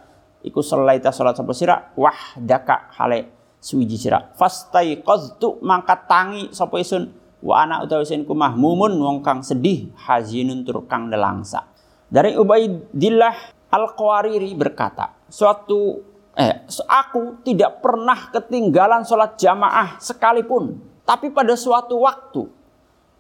iku 0.46 0.64
selaita 0.64 1.12
salat 1.12 1.36
sapa 1.36 1.52
sira 1.52 1.92
wahdaka 1.98 2.96
hale 2.96 3.34
suwiji 3.60 3.98
sira 4.00 4.32
fastaiqaztu 4.40 5.60
mangka 5.66 6.08
tangi 6.08 6.54
sapa 6.56 6.80
isun 6.80 7.12
wa 7.44 7.60
ana 7.60 7.84
utawi 7.84 8.08
isun 8.08 8.24
ku 8.24 8.38
mahmumun 8.38 8.94
wong 8.96 9.18
kang 9.20 9.44
sedih 9.44 9.92
hazinun 10.08 10.64
tur 10.64 10.86
kang 10.88 11.12
nelangsa 11.12 11.75
dari 12.06 12.38
Ubaidillah 12.38 13.36
Al-Qawariri 13.74 14.54
berkata, 14.54 15.26
suatu 15.28 16.00
eh 16.36 16.68
aku 16.86 17.42
tidak 17.48 17.80
pernah 17.80 18.30
ketinggalan 18.30 19.08
sholat 19.08 19.40
jamaah 19.40 19.98
sekalipun. 19.98 20.78
Tapi 21.06 21.30
pada 21.30 21.54
suatu 21.54 22.02
waktu 22.02 22.50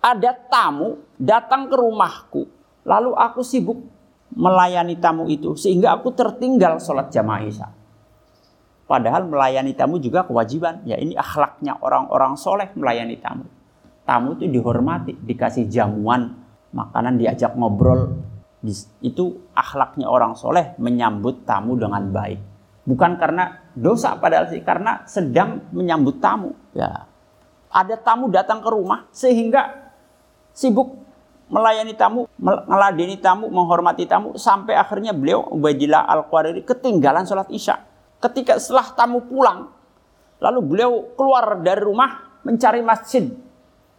ada 0.02 0.34
tamu 0.50 1.02
datang 1.18 1.70
ke 1.70 1.76
rumahku. 1.78 2.44
Lalu 2.86 3.12
aku 3.18 3.42
sibuk 3.42 3.82
melayani 4.34 4.98
tamu 4.98 5.26
itu 5.30 5.58
sehingga 5.58 5.98
aku 5.98 6.14
tertinggal 6.14 6.78
sholat 6.78 7.10
jamaah 7.10 7.42
isya. 7.46 7.70
Padahal 8.86 9.26
melayani 9.26 9.74
tamu 9.74 9.98
juga 9.98 10.22
kewajiban. 10.30 10.86
Ya 10.86 11.02
ini 11.02 11.18
akhlaknya 11.18 11.82
orang-orang 11.82 12.38
soleh 12.38 12.70
melayani 12.78 13.18
tamu. 13.18 13.50
Tamu 14.06 14.38
itu 14.38 14.46
dihormati, 14.46 15.18
dikasih 15.18 15.66
jamuan, 15.66 16.38
makanan 16.70 17.18
diajak 17.18 17.58
ngobrol, 17.58 18.14
itu 19.02 19.46
akhlaknya 19.54 20.10
orang 20.10 20.34
soleh 20.34 20.74
menyambut 20.82 21.46
tamu 21.46 21.78
dengan 21.78 22.10
baik. 22.10 22.40
Bukan 22.86 23.18
karena 23.18 23.66
dosa 23.74 24.14
padahal 24.22 24.50
sih, 24.54 24.62
karena 24.62 25.02
sedang 25.10 25.66
menyambut 25.74 26.22
tamu. 26.22 26.54
Ya, 26.78 27.10
ada 27.74 27.96
tamu 27.98 28.30
datang 28.30 28.62
ke 28.62 28.70
rumah 28.70 29.10
sehingga 29.10 29.92
sibuk 30.54 30.96
melayani 31.50 31.94
tamu, 31.98 32.30
meladeni 32.42 33.18
tamu, 33.18 33.50
menghormati 33.50 34.06
tamu 34.06 34.38
sampai 34.38 34.78
akhirnya 34.78 35.14
beliau 35.14 35.46
Ubaidillah 35.50 36.06
Al-Qawariri 36.10 36.62
ketinggalan 36.66 37.26
sholat 37.26 37.50
isya. 37.50 37.82
Ketika 38.22 38.58
setelah 38.58 38.96
tamu 38.96 39.26
pulang, 39.26 39.70
lalu 40.42 40.60
beliau 40.62 40.92
keluar 41.14 41.62
dari 41.62 41.82
rumah 41.82 42.42
mencari 42.46 42.82
masjid. 42.86 43.30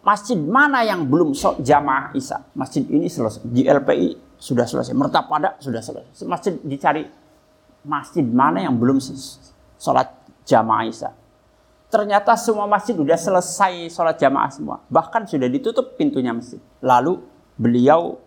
Masjid 0.07 0.39
mana 0.39 0.87
yang 0.87 1.03
belum 1.03 1.35
jamaah 1.59 2.15
Isya? 2.15 2.55
Masjid 2.55 2.87
ini 2.87 3.11
selesai. 3.11 3.43
Di 3.43 3.67
LPI 3.67 4.26
sudah 4.37 4.69
selesai. 4.69 4.93
Mertapada 4.93 5.57
sudah 5.59 5.81
selesai. 5.81 6.25
Masjid 6.29 6.55
dicari 6.63 7.09
masjid 7.87 8.25
mana 8.27 8.65
yang 8.65 8.75
belum 8.77 8.99
sholat 9.79 10.09
jamaah 10.47 10.85
Isya. 10.89 11.11
Ternyata 11.87 12.35
semua 12.35 12.67
masjid 12.67 12.99
sudah 12.99 13.15
selesai 13.15 13.73
sholat 13.95 14.19
jamaah 14.19 14.51
semua. 14.51 14.77
Bahkan 14.91 15.31
sudah 15.31 15.47
ditutup 15.47 15.95
pintunya 15.95 16.35
masjid. 16.35 16.59
Lalu 16.83 17.23
beliau 17.55 18.19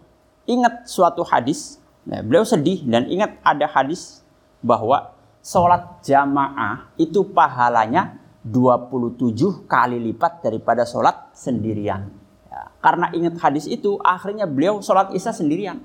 ingat 0.48 0.88
suatu 0.88 1.22
hadis. 1.28 1.78
Nah, 2.08 2.24
beliau 2.24 2.48
sedih 2.48 2.88
dan 2.88 3.06
ingat 3.12 3.38
ada 3.44 3.68
hadis 3.70 4.24
bahwa 4.64 5.14
sholat 5.44 6.02
jamaah 6.02 6.90
itu 6.96 7.22
pahalanya 7.36 8.18
27 8.48 9.68
kali 9.68 10.00
lipat 10.10 10.42
daripada 10.42 10.88
sholat 10.88 11.36
sendirian. 11.36 12.08
Ya, 12.48 12.72
karena 12.80 13.12
ingat 13.14 13.36
hadis 13.44 13.68
itu, 13.68 14.00
akhirnya 14.02 14.48
beliau 14.50 14.80
sholat 14.80 15.12
isya 15.14 15.36
sendirian. 15.36 15.84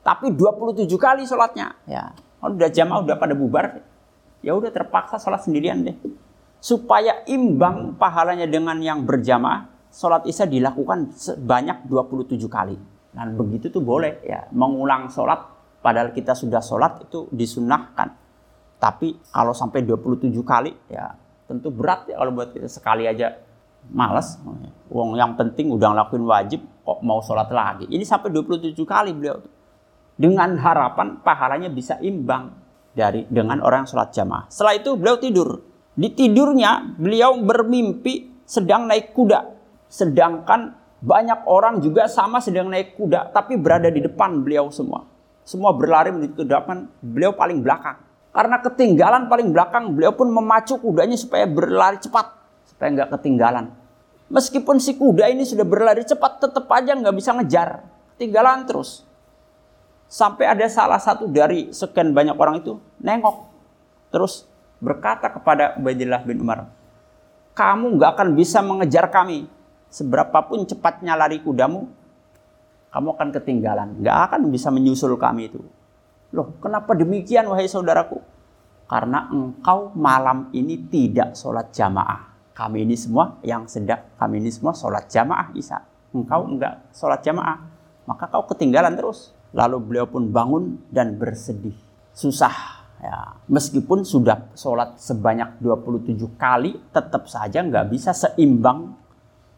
Tapi 0.00 0.32
27 0.32 0.88
kali 0.96 1.28
sholatnya. 1.28 1.76
Ya, 1.84 2.16
udah 2.40 2.70
jamaah 2.72 3.04
udah 3.04 3.16
pada 3.20 3.36
bubar, 3.36 3.84
ya 4.40 4.56
udah 4.56 4.72
terpaksa 4.72 5.20
sholat 5.20 5.44
sendirian 5.44 5.84
deh. 5.84 5.96
Supaya 6.60 7.24
imbang 7.28 7.96
pahalanya 7.96 8.48
dengan 8.48 8.80
yang 8.80 9.04
berjamaah, 9.04 9.68
sholat 9.92 10.24
isya 10.24 10.48
dilakukan 10.48 11.12
sebanyak 11.12 11.88
27 11.88 12.36
kali. 12.48 12.76
Dan 13.10 13.34
begitu 13.36 13.68
tuh 13.68 13.82
boleh 13.82 14.22
ya, 14.22 14.46
mengulang 14.54 15.10
sholat 15.10 15.40
padahal 15.84 16.12
kita 16.14 16.36
sudah 16.36 16.62
sholat 16.62 17.04
itu 17.04 17.26
disunahkan. 17.32 18.14
Tapi 18.80 19.20
kalau 19.28 19.52
sampai 19.52 19.84
27 19.84 20.32
kali 20.40 20.72
ya 20.88 21.12
tentu 21.44 21.68
berat 21.68 22.08
ya 22.08 22.16
kalau 22.16 22.32
buat 22.32 22.54
kita 22.54 22.70
sekali 22.70 23.04
aja 23.04 23.36
malas. 23.92 24.40
Wong 24.88 25.18
yang 25.18 25.36
penting 25.36 25.68
udah 25.74 25.92
ngelakuin 25.92 26.24
wajib 26.24 26.60
kok 26.64 27.00
mau 27.04 27.20
sholat 27.20 27.50
lagi. 27.52 27.84
Ini 27.90 28.04
sampai 28.06 28.32
27 28.32 28.72
kali 28.86 29.10
beliau 29.12 29.42
dengan 30.20 30.60
harapan 30.60 31.24
pahalanya 31.24 31.72
bisa 31.72 31.96
imbang 32.04 32.52
dari 32.92 33.24
dengan 33.32 33.64
orang 33.64 33.88
sholat 33.88 34.12
jamaah. 34.12 34.52
Setelah 34.52 34.76
itu 34.76 34.90
beliau 35.00 35.16
tidur. 35.16 35.48
Di 35.96 36.12
tidurnya 36.12 37.00
beliau 37.00 37.40
bermimpi 37.40 38.44
sedang 38.44 38.84
naik 38.84 39.16
kuda. 39.16 39.48
Sedangkan 39.88 40.76
banyak 41.00 41.48
orang 41.48 41.80
juga 41.80 42.04
sama 42.04 42.44
sedang 42.44 42.68
naik 42.68 43.00
kuda 43.00 43.32
tapi 43.32 43.56
berada 43.56 43.88
di 43.88 44.04
depan 44.04 44.44
beliau 44.44 44.68
semua. 44.68 45.08
Semua 45.48 45.72
berlari 45.72 46.12
menuju 46.14 46.36
ke 46.36 46.44
depan, 46.46 46.86
beliau 47.00 47.34
paling 47.34 47.64
belakang. 47.64 47.98
Karena 48.30 48.62
ketinggalan 48.62 49.26
paling 49.26 49.50
belakang, 49.50 49.90
beliau 49.96 50.14
pun 50.14 50.30
memacu 50.30 50.78
kudanya 50.78 51.18
supaya 51.18 51.48
berlari 51.50 51.98
cepat. 51.98 52.30
Supaya 52.70 52.88
nggak 52.94 53.10
ketinggalan. 53.18 53.66
Meskipun 54.30 54.78
si 54.78 54.94
kuda 54.94 55.26
ini 55.26 55.42
sudah 55.42 55.66
berlari 55.66 56.06
cepat, 56.06 56.38
tetap 56.38 56.70
aja 56.70 56.94
nggak 56.94 57.16
bisa 57.18 57.34
ngejar. 57.34 57.82
Ketinggalan 58.14 58.62
terus. 58.70 59.09
Sampai 60.10 60.50
ada 60.50 60.66
salah 60.66 60.98
satu 60.98 61.30
dari 61.30 61.70
sekian 61.70 62.10
banyak 62.10 62.34
orang 62.34 62.66
itu 62.66 62.82
nengok. 62.98 63.46
Terus 64.10 64.42
berkata 64.82 65.30
kepada 65.30 65.78
Ubaidillah 65.78 66.26
bin 66.26 66.42
Umar, 66.42 66.66
kamu 67.54 67.94
nggak 67.94 68.18
akan 68.18 68.28
bisa 68.34 68.58
mengejar 68.58 69.06
kami. 69.06 69.46
Seberapapun 69.86 70.66
cepatnya 70.66 71.14
lari 71.14 71.38
kudamu, 71.38 71.86
kamu 72.90 73.08
akan 73.14 73.28
ketinggalan. 73.38 74.02
Nggak 74.02 74.18
akan 74.26 74.50
bisa 74.50 74.74
menyusul 74.74 75.14
kami 75.14 75.46
itu. 75.46 75.62
Loh, 76.34 76.58
kenapa 76.58 76.98
demikian 76.98 77.46
wahai 77.46 77.70
saudaraku? 77.70 78.18
Karena 78.90 79.30
engkau 79.30 79.94
malam 79.94 80.50
ini 80.50 80.74
tidak 80.90 81.38
sholat 81.38 81.70
jamaah. 81.70 82.34
Kami 82.50 82.82
ini 82.82 82.98
semua 82.98 83.38
yang 83.46 83.70
sedang, 83.70 84.02
kami 84.18 84.42
ini 84.42 84.50
semua 84.50 84.74
sholat 84.74 85.06
jamaah 85.06 85.54
Isa. 85.54 85.86
Engkau 86.10 86.50
enggak 86.50 86.82
sholat 86.90 87.22
jamaah. 87.22 87.62
Maka 88.10 88.26
kau 88.26 88.42
ketinggalan 88.50 88.98
terus. 88.98 89.38
Lalu 89.50 89.76
beliau 89.82 90.06
pun 90.06 90.30
bangun 90.30 90.78
dan 90.90 91.18
bersedih. 91.18 91.74
Susah. 92.14 92.80
Ya, 93.00 93.32
meskipun 93.48 94.04
sudah 94.04 94.52
sholat 94.52 95.00
sebanyak 95.00 95.56
27 95.64 96.36
kali, 96.36 96.76
tetap 96.92 97.24
saja 97.32 97.64
nggak 97.64 97.88
bisa 97.88 98.12
seimbang 98.12 98.92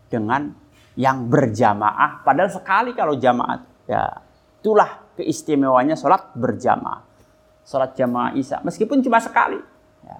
dengan 0.07 0.55
yang 0.95 1.27
berjamaah. 1.27 2.23
Padahal 2.23 2.55
sekali 2.55 2.95
kalau 2.95 3.19
jamaah, 3.19 3.59
ya 3.91 4.23
itulah 4.63 5.11
keistimewanya 5.19 5.99
sholat 5.99 6.31
berjamaah. 6.39 7.03
Sholat 7.67 7.99
jamaah 7.99 8.31
Isya, 8.39 8.63
meskipun 8.63 9.03
cuma 9.03 9.19
sekali. 9.19 9.59
Ya, 10.07 10.17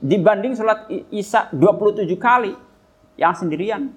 dibanding 0.00 0.56
sholat 0.56 0.88
Isya 1.12 1.52
27 1.52 2.08
kali 2.16 2.56
yang 3.20 3.36
sendirian. 3.36 3.92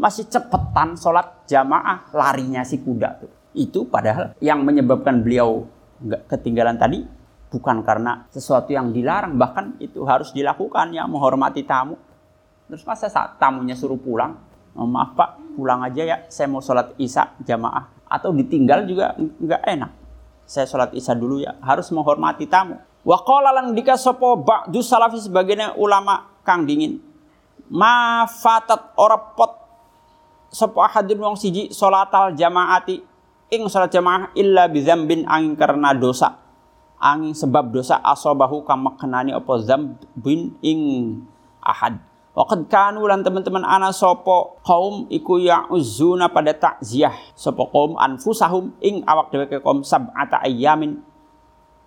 Masih 0.00 0.24
cepetan 0.24 0.96
sholat 0.96 1.44
jamaah 1.44 2.08
larinya 2.16 2.64
si 2.64 2.80
kuda 2.80 3.20
tuh. 3.20 3.39
Itu 3.52 3.86
padahal 3.86 4.38
yang 4.38 4.62
menyebabkan 4.62 5.22
beliau 5.22 5.66
nggak 6.00 6.30
ketinggalan 6.30 6.80
tadi 6.80 7.04
bukan 7.50 7.82
karena 7.82 8.24
sesuatu 8.30 8.70
yang 8.70 8.94
dilarang 8.94 9.36
bahkan 9.36 9.74
itu 9.82 10.06
harus 10.06 10.30
dilakukan 10.30 10.94
ya 10.94 11.04
menghormati 11.04 11.66
tamu 11.66 11.98
terus 12.70 12.86
masa 12.86 13.10
saat 13.10 13.36
tamunya 13.42 13.74
suruh 13.74 13.98
pulang 13.98 14.38
oh, 14.78 14.86
maaf 14.86 15.12
pak 15.18 15.36
pulang 15.58 15.82
aja 15.82 16.06
ya 16.06 16.16
saya 16.30 16.46
mau 16.46 16.62
sholat 16.62 16.94
isya 16.96 17.36
jamaah 17.42 18.00
atau 18.10 18.34
ditinggal 18.34 18.90
juga 18.90 19.14
nggak 19.14 19.62
enak. 19.70 19.90
Saya 20.42 20.66
sholat 20.66 20.90
isya 20.98 21.14
dulu 21.14 21.38
ya, 21.46 21.54
harus 21.62 21.86
menghormati 21.94 22.50
tamu. 22.50 22.74
Wa 23.06 23.22
qala 23.22 23.54
dika 23.70 23.94
sapa 23.94 24.34
ba'du 24.34 24.82
salafi 24.82 25.22
sebagian 25.22 25.78
ulama 25.78 26.26
kang 26.42 26.66
dingin. 26.66 26.98
Ma 27.70 28.26
fatat 28.26 28.98
ora 28.98 29.14
pot 29.14 29.62
ahadun 30.58 31.22
wong 31.22 31.36
siji 31.38 31.70
salatal 31.70 32.34
jamaati 32.34 32.98
ing 33.50 33.66
salat 33.66 33.90
jamaah 33.90 34.30
illa 34.38 34.70
bizambin 34.70 35.26
angin 35.26 35.58
karena 35.58 35.90
dosa. 35.92 36.38
Angin 37.02 37.34
sebab 37.34 37.74
dosa 37.74 37.98
asobahu 37.98 38.62
kang 38.62 38.86
makenani 38.86 39.34
apa 39.34 39.52
zambin 39.60 40.54
ing 40.62 40.80
ahad. 41.58 41.98
Waqad 42.30 42.70
kanu 42.70 43.10
lan 43.10 43.26
teman-teman 43.26 43.66
ana 43.66 43.90
sopo 43.90 44.62
kaum 44.62 45.10
iku 45.10 45.42
uzuna 45.74 46.30
pada 46.30 46.54
takziah. 46.54 47.12
Sopo 47.34 47.66
kaum 47.74 47.98
anfusahum 47.98 48.78
ing 48.78 49.02
awak 49.02 49.34
dheweke 49.34 49.58
kaum 49.58 49.82
sab'ata 49.82 50.46
ayyamin. 50.46 51.02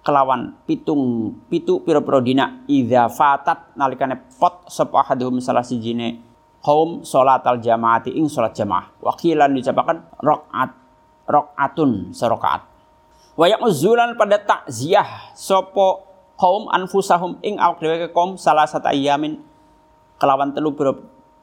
Kelawan 0.04 0.60
pitung 0.68 1.32
pitu 1.48 1.80
piro-piro 1.80 2.20
dina. 2.20 2.60
Idza 2.68 3.08
fatat 3.08 3.72
nalikane 3.80 4.20
pot 4.36 4.68
sapa 4.68 5.00
ahaduhum 5.00 5.40
salah 5.40 5.64
sijine 5.64 6.20
kaum 6.60 7.08
salatal 7.08 7.64
jamaati 7.64 8.12
ing 8.12 8.28
salat 8.28 8.52
jamaah. 8.52 8.92
Wakilan 9.00 9.56
dicapakan 9.56 10.20
rakaat 10.20 10.83
rakaatun 11.28 12.12
serokaat. 12.12 12.66
Wa 13.34 13.50
uzulan 13.66 14.14
pada 14.14 14.38
takziah 14.38 15.34
sopo 15.34 16.06
kaum 16.38 16.70
anfusahum 16.70 17.42
ing 17.42 17.58
awak 17.58 17.82
dheweke 17.82 18.14
kaum 18.14 18.38
salah 18.38 18.70
satu 18.70 18.94
ayamin 18.94 19.42
kelawan 20.22 20.54
telu 20.54 20.78
piro 20.78 20.94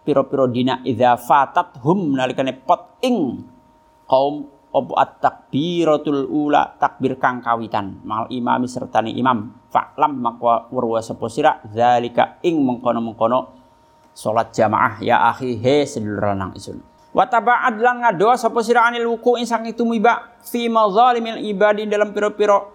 piro 0.07 0.23
piro 0.31 0.47
dina 0.47 0.79
fatat 1.19 1.83
hum 1.83 2.14
nalikane 2.14 2.55
pot 2.55 3.01
ing 3.03 3.43
kaum 4.07 4.47
opo 4.71 4.95
at 4.95 5.19
takbiratul 5.19 6.31
ula 6.31 6.79
takbir 6.79 7.19
kang 7.19 7.43
kawitan 7.43 7.99
mal 8.07 8.31
imami 8.31 8.71
sertani 8.71 9.11
imam. 9.19 9.59
Fa'lam 9.71 10.19
makwa 10.19 10.66
warwa 10.71 10.99
sapa 10.99 11.31
sira 11.31 11.62
zalika 11.71 12.43
ing 12.43 12.59
mengkono-mengkono 12.59 13.55
salat 14.11 14.51
jamaah 14.51 14.99
ya 14.99 15.31
akhi 15.31 15.59
he 15.62 15.87
sedulur 15.87 16.35
lanang 16.35 16.51
isun 16.59 16.83
wa 17.11 17.25
taba'ad 17.27 17.83
lan 17.83 18.07
ngadoa 18.07 18.38
sapa 18.38 18.62
sira 18.62 18.87
anil 18.87 19.11
wuku 19.11 19.38
ing 19.42 19.46
saking 19.46 19.75
tumiba 19.75 20.31
fi 20.46 20.70
mazalimil 20.70 21.42
ibadi 21.42 21.87
dalam 21.90 22.14
piro-piro 22.14 22.70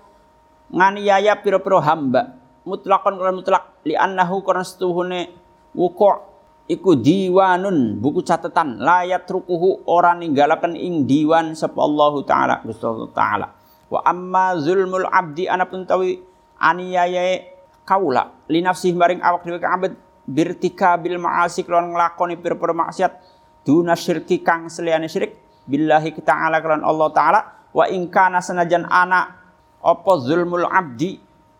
nganiaya 0.71 1.39
piro-piro 1.39 1.79
hamba. 1.79 2.35
Mutlakon 2.65 3.21
kalau 3.21 3.33
mutlak 3.37 3.77
li 3.85 3.93
annahu 3.93 4.41
karena 4.41 4.65
setuhune 4.65 5.29
wukuk 5.77 6.17
iku 6.65 6.97
diwanun 6.97 8.01
buku 8.01 8.25
catatan. 8.25 8.81
Layat 8.81 9.29
rukuhu 9.29 9.85
orang 9.85 10.25
ninggalakan 10.25 10.73
ing 10.73 11.05
diwan 11.05 11.53
sapa 11.53 11.77
Allah 11.77 12.13
taala 12.25 12.55
Gusti 12.65 12.81
Allah 12.81 13.09
taala. 13.13 13.47
Wa 13.85 14.01
amma 14.01 14.57
zulmul 14.57 15.05
abdi 15.05 15.45
anapun 15.45 15.85
tawi 15.85 16.17
aniyaye 16.57 17.53
kaula 17.85 18.33
li 18.49 18.65
nafsi 18.65 18.89
maring 18.97 19.21
awak 19.21 19.45
dhewe 19.45 19.61
abad 19.61 19.93
birtika 20.25 20.97
bil 20.97 21.21
ma'asi 21.21 21.61
kelawan 21.61 21.93
nglakoni 21.93 22.41
pir-pir 22.41 22.73
maksiat 22.73 23.13
duna 23.65 23.97
syirki 23.97 24.45
kang 24.45 24.69
seliyane 24.69 25.09
syirik 25.09 25.33
billahi 25.65 26.13
ta'ala 26.21 26.61
kelawan 26.61 26.85
Allah 26.85 27.09
taala 27.09 27.39
wa 27.73 27.85
ing 27.89 28.07
kana 28.13 28.39
senajan 28.39 28.85
ana 28.85 29.35
apa 29.81 30.11
zulmul 30.21 30.69
abdi 30.69 31.17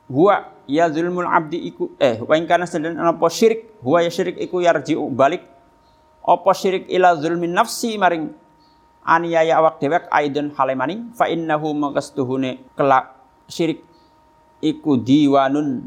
huwa 0.07 0.53
ya 0.69 0.89
zulmul 0.89 1.25
abdi 1.25 1.65
iku 1.65 1.93
eh 1.97 2.21
wa 2.21 2.33
in 2.37 2.45
kana 2.45 2.69
sedan 2.69 2.97
apa 2.97 3.25
syirik 3.29 3.81
huwa 3.81 4.05
ya 4.05 4.09
syirik 4.13 4.37
iku 4.37 4.61
yarji'u 4.61 5.09
balik 5.13 5.45
apa 6.25 6.51
syirik 6.57 6.89
ila 6.89 7.17
zulmin 7.17 7.53
nafsi 7.53 7.97
maring 8.01 8.33
aniaya 9.05 9.61
awak 9.61 9.77
dewek 9.77 10.09
aidun 10.09 10.49
halemani 10.57 11.13
fa 11.13 11.29
innahu 11.29 11.73
makastuhune 11.77 12.65
kelak 12.73 13.13
syirik 13.45 13.85
iku 14.61 14.97
diwanun 14.97 15.85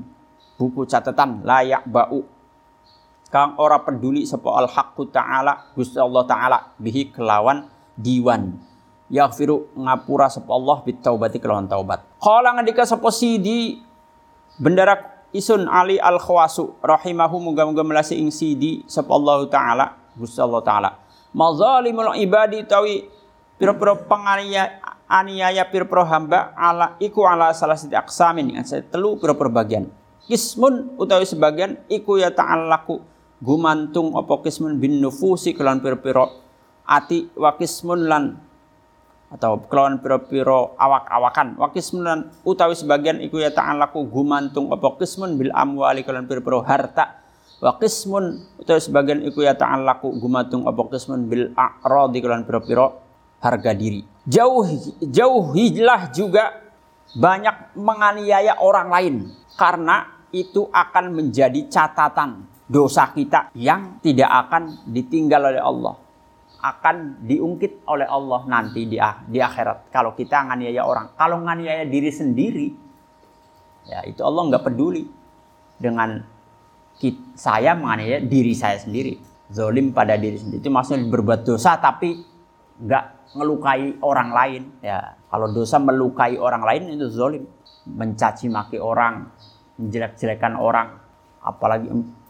buku 0.59 0.87
catatan 0.87 1.42
layak 1.42 1.83
bau 1.90 2.22
kang 3.29 3.61
ora 3.61 3.85
peduli 3.85 4.25
sapa 4.25 4.49
al 4.57 4.69
haqqu 4.69 5.12
taala 5.12 5.73
Gusti 5.77 6.01
Allah 6.01 6.25
taala 6.25 6.59
bihi 6.81 7.12
kelawan 7.12 7.69
diwan. 7.97 8.57
Yaghfiru 9.09 9.73
ngapura 9.73 10.29
sapa 10.29 10.53
Allah 10.53 10.85
bitaubati 10.85 11.41
kelawan 11.41 11.69
taubat. 11.69 12.05
Qala 12.21 12.57
ngendika 12.57 12.85
sapa 12.85 13.09
sidi 13.09 13.81
bendara 14.61 15.25
isun 15.33 15.64
Ali 15.69 15.97
al 15.97 16.21
khawasu 16.21 16.77
rahimahu 16.85 17.41
muga-muga 17.41 17.85
melasi 17.85 18.21
ing 18.21 18.33
sidi 18.33 18.85
sapa 18.85 19.12
Allah 19.12 19.45
taala 19.49 19.87
Gusti 20.17 20.41
Allah 20.41 20.61
taala. 20.64 20.91
Mazalimul 21.33 22.17
ibadi 22.21 22.64
tawi 22.64 23.05
pira-pira 23.61 23.97
penganiaya 23.97 24.81
aniaya 25.09 25.64
pira-pira 25.69 26.05
hamba 26.09 26.53
ala 26.57 26.97
iku 27.01 27.25
ala 27.29 27.53
salah 27.53 27.77
satu 27.77 27.97
aksamin. 27.97 28.57
Yang 28.57 28.77
saya 28.77 28.83
telu 28.88 29.21
pira-pira 29.21 29.53
bagian. 29.53 29.88
Kismun 30.29 31.01
utawi 31.01 31.25
sebagian 31.25 31.81
iku 31.88 32.21
ya 32.21 32.29
ta'allaku 32.29 33.01
gumantung 33.38 34.18
apa 34.18 34.42
kismun 34.42 34.83
bin 34.83 34.98
nufusi 34.98 35.55
kelan 35.55 35.79
pira-pira 35.79 36.27
ati 36.88 37.31
wa 37.38 37.55
kismun 37.55 38.09
lan 38.09 38.24
atau 39.29 39.61
kelawan 39.68 40.01
piro-piro 40.01 40.72
awak-awakan. 40.81 41.61
Wa 41.61 41.68
kismun 41.68 42.33
utawi 42.48 42.72
sebagian 42.72 43.20
iku 43.20 43.37
ya 43.37 43.53
ta'allaku 43.53 44.09
gumantung 44.09 44.72
apa 44.72 44.96
kismun 44.96 45.37
bil 45.37 45.53
amwali 45.53 46.01
kelawan 46.01 46.24
piro-piro 46.24 46.64
harta. 46.64 47.20
Wa 47.61 47.77
kismun 47.77 48.40
utawi 48.57 48.81
sebagian 48.81 49.20
iku 49.29 49.44
ya 49.44 49.53
ta'allaku 49.53 50.16
gumantung 50.16 50.64
apa 50.64 50.81
kismun 50.88 51.29
bil 51.29 51.53
a'radi 51.53 52.18
kelawan 52.24 52.48
piro-piro 52.48 53.05
harga 53.44 53.77
diri. 53.77 54.01
Jauh 54.24 54.64
jauhilah 55.05 56.09
juga 56.11 56.64
banyak 57.12 57.77
menganiaya 57.77 58.61
orang 58.64 58.88
lain 58.88 59.14
karena 59.61 60.09
itu 60.33 60.68
akan 60.72 61.16
menjadi 61.16 61.68
catatan 61.68 62.44
dosa 62.68 63.11
kita 63.16 63.50
yang 63.57 63.98
tidak 64.04 64.28
akan 64.28 64.85
ditinggal 64.92 65.40
oleh 65.48 65.62
Allah 65.64 65.96
akan 66.59 67.22
diungkit 67.22 67.87
oleh 67.87 68.07
Allah 68.07 68.42
nanti 68.50 68.83
di, 68.90 68.98
di 69.31 69.38
akhirat 69.38 69.94
kalau 69.94 70.18
kita 70.18 70.42
nganiaya 70.50 70.83
orang. 70.83 71.14
Kalau 71.14 71.38
nganiaya 71.38 71.87
diri 71.87 72.11
sendiri, 72.11 72.66
ya 73.87 74.02
itu 74.02 74.18
Allah 74.26 74.42
nggak 74.50 74.64
peduli 74.66 75.07
dengan 75.78 76.18
kita, 76.98 77.38
saya 77.38 77.78
menganiaya 77.78 78.18
diri 78.18 78.59
saya 78.59 78.74
sendiri. 78.83 79.22
Zolim 79.48 79.94
pada 79.94 80.18
diri 80.18 80.37
sendiri 80.37 80.61
itu 80.61 80.68
maksudnya 80.68 81.09
berbuat 81.09 81.46
dosa 81.46 81.78
tapi 81.78 82.20
nggak 82.83 83.38
ngelukai 83.38 84.02
orang 84.02 84.31
lain. 84.35 84.62
Ya 84.83 85.14
kalau 85.31 85.54
dosa 85.54 85.78
melukai 85.78 86.35
orang 86.42 86.66
lain 86.66 86.98
itu 86.98 87.07
zolim, 87.07 87.46
mencaci 87.87 88.50
maki 88.50 88.83
orang, 88.83 89.31
menjelek-jelekan 89.78 90.59
orang, 90.59 90.98
apalagi 91.38 91.87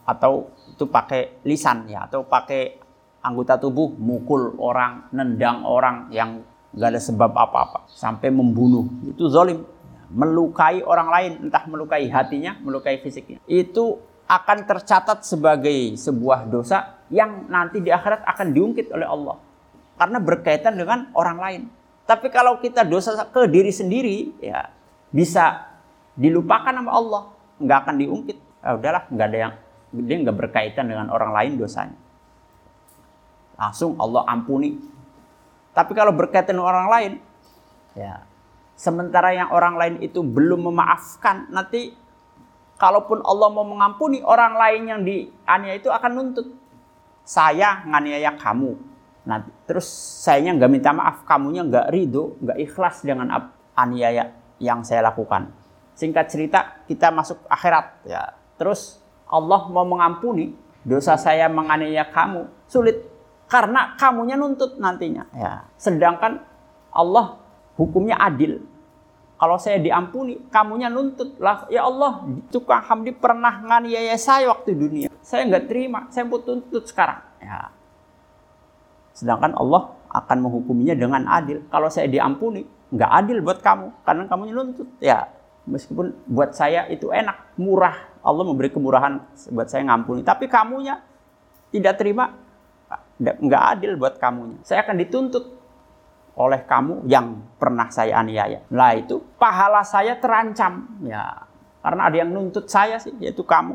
atau 0.09 0.49
itu 0.73 0.89
pakai 0.89 1.45
lisan 1.45 1.85
ya 1.93 2.09
atau 2.09 2.25
pakai 2.25 2.81
anggota 3.21 3.61
tubuh 3.61 3.93
mukul 3.93 4.57
orang, 4.57 5.13
nendang 5.13 5.69
orang 5.69 6.09
yang 6.09 6.41
gak 6.73 6.97
ada 6.97 7.01
sebab 7.03 7.29
apa-apa 7.29 7.85
sampai 7.93 8.33
membunuh. 8.33 8.89
Itu 9.05 9.29
zolim. 9.29 9.69
Melukai 10.09 10.81
orang 10.81 11.09
lain 11.13 11.33
entah 11.45 11.69
melukai 11.69 12.09
hatinya 12.09 12.57
melukai 12.65 12.97
fisiknya. 13.05 13.37
Itu 13.45 14.01
akan 14.25 14.65
tercatat 14.65 15.21
sebagai 15.21 16.01
sebuah 16.01 16.49
dosa 16.49 17.05
yang 17.13 17.49
nanti 17.53 17.85
di 17.85 17.93
akhirat 17.93 18.25
akan 18.25 18.57
diungkit 18.57 18.89
oleh 18.89 19.05
Allah. 19.05 19.37
Karena 20.01 20.17
berkaitan 20.17 20.81
dengan 20.81 21.13
orang 21.13 21.39
lain. 21.43 21.63
Tapi 22.09 22.33
kalau 22.33 22.57
kita 22.57 22.89
dosa 22.89 23.29
ke 23.29 23.45
diri 23.53 23.69
sendiri 23.69 24.33
ya 24.41 24.73
bisa 25.13 25.69
dilupakan 26.17 26.73
sama 26.73 26.93
Allah. 26.97 27.23
Nggak 27.61 27.79
akan 27.85 27.95
diungkit. 28.01 28.39
Ya 28.65 28.71
udahlah 28.81 29.03
nggak 29.13 29.29
ada 29.29 29.39
yang 29.39 29.55
dia 29.95 30.17
nggak 30.21 30.37
berkaitan 30.37 30.89
dengan 30.89 31.09
orang 31.09 31.33
lain 31.33 31.53
dosanya 31.57 32.09
langsung 33.59 33.99
Allah 33.99 34.23
ampuni. 34.31 34.79
Tapi 35.75 35.93
kalau 35.93 36.15
berkaitan 36.15 36.55
dengan 36.55 36.71
orang 36.71 36.89
lain, 36.89 37.13
ya 37.99 38.23
sementara 38.79 39.35
yang 39.35 39.51
orang 39.51 39.75
lain 39.75 39.95
itu 40.01 40.23
belum 40.23 40.71
memaafkan, 40.71 41.51
nanti 41.51 41.93
kalaupun 42.79 43.21
Allah 43.27 43.51
mau 43.51 43.67
mengampuni 43.67 44.23
orang 44.23 44.55
lain 44.55 44.83
yang 44.87 45.01
dianiaya 45.03 45.77
itu 45.77 45.91
akan 45.91 46.11
nuntut. 46.15 46.47
Saya 47.27 47.85
nganiaya 47.85 48.39
kamu. 48.39 48.79
Nanti 49.29 49.51
terus 49.69 49.85
sayanya 50.25 50.57
nggak 50.57 50.71
minta 50.73 50.91
maaf, 50.95 51.27
kamunya 51.27 51.67
nggak 51.67 51.91
ridho, 51.93 52.39
nggak 52.41 52.59
ikhlas 52.65 53.05
dengan 53.05 53.29
aniaya 53.77 54.33
yang 54.63 54.81
saya 54.87 55.05
lakukan. 55.05 55.53
Singkat 55.99 56.27
cerita, 56.31 56.59
kita 56.87 57.11
masuk 57.11 57.43
akhirat 57.51 58.07
ya. 58.07 58.33
Terus 58.57 59.03
Allah 59.29 59.69
mau 59.69 59.85
mengampuni 59.85 60.57
dosa 60.89 61.21
saya 61.21 61.47
menganiaya 61.53 62.09
kamu, 62.09 62.49
sulit 62.65 63.05
karena 63.49 63.97
kamunya 64.01 64.37
nuntut 64.41 64.81
nantinya. 64.81 65.29
Ya. 65.37 65.69
Sedangkan 65.77 66.41
Allah 66.93 67.41
hukumnya 67.77 68.17
adil. 68.17 68.65
Kalau 69.39 69.55
saya 69.55 69.79
diampuni, 69.79 70.51
kamunya 70.51 70.91
nuntut 70.91 71.39
lah. 71.39 71.71
Ya 71.71 71.87
Allah, 71.87 72.27
tukang 72.51 72.83
Hamdi 72.83 73.15
pernah 73.15 73.63
nganiaya 73.63 74.19
saya 74.19 74.51
waktu 74.51 74.75
dunia. 74.75 75.09
Saya 75.23 75.47
nggak 75.47 75.71
terima, 75.71 76.11
saya 76.11 76.27
mau 76.27 76.43
tuntut 76.43 76.91
sekarang. 76.91 77.23
Ya. 77.39 77.71
Sedangkan 79.15 79.55
Allah 79.55 79.95
akan 80.11 80.37
menghukuminya 80.43 80.99
dengan 80.99 81.23
adil. 81.31 81.63
Kalau 81.71 81.87
saya 81.87 82.11
diampuni, 82.11 82.67
nggak 82.91 83.11
adil 83.15 83.39
buat 83.39 83.63
kamu, 83.63 84.03
karena 84.03 84.27
kamunya 84.27 84.55
nuntut. 84.59 84.89
Ya, 84.99 85.31
meskipun 85.69 86.25
buat 86.27 86.57
saya 86.57 86.89
itu 86.89 87.13
enak, 87.13 87.61
murah. 87.61 88.21
Allah 88.25 88.45
memberi 88.45 88.73
kemurahan 88.73 89.21
buat 89.53 89.69
saya 89.69 89.85
ngampuni. 89.87 90.25
Tapi 90.25 90.49
kamunya 90.49 91.01
tidak 91.71 92.01
terima, 92.01 92.33
nggak 93.21 93.65
adil 93.77 94.01
buat 94.01 94.17
kamunya. 94.17 94.59
Saya 94.65 94.83
akan 94.85 94.97
dituntut 94.97 95.45
oleh 96.39 96.63
kamu 96.65 97.05
yang 97.11 97.43
pernah 97.59 97.91
saya 97.91 98.23
aniaya. 98.23 98.63
Nah 98.71 98.95
itu 98.95 99.19
pahala 99.37 99.83
saya 99.83 100.17
terancam 100.23 101.03
ya 101.03 101.45
karena 101.83 102.03
ada 102.07 102.17
yang 102.17 102.31
nuntut 102.31 102.71
saya 102.71 102.97
sih 103.03 103.11
yaitu 103.19 103.43
kamu. 103.43 103.75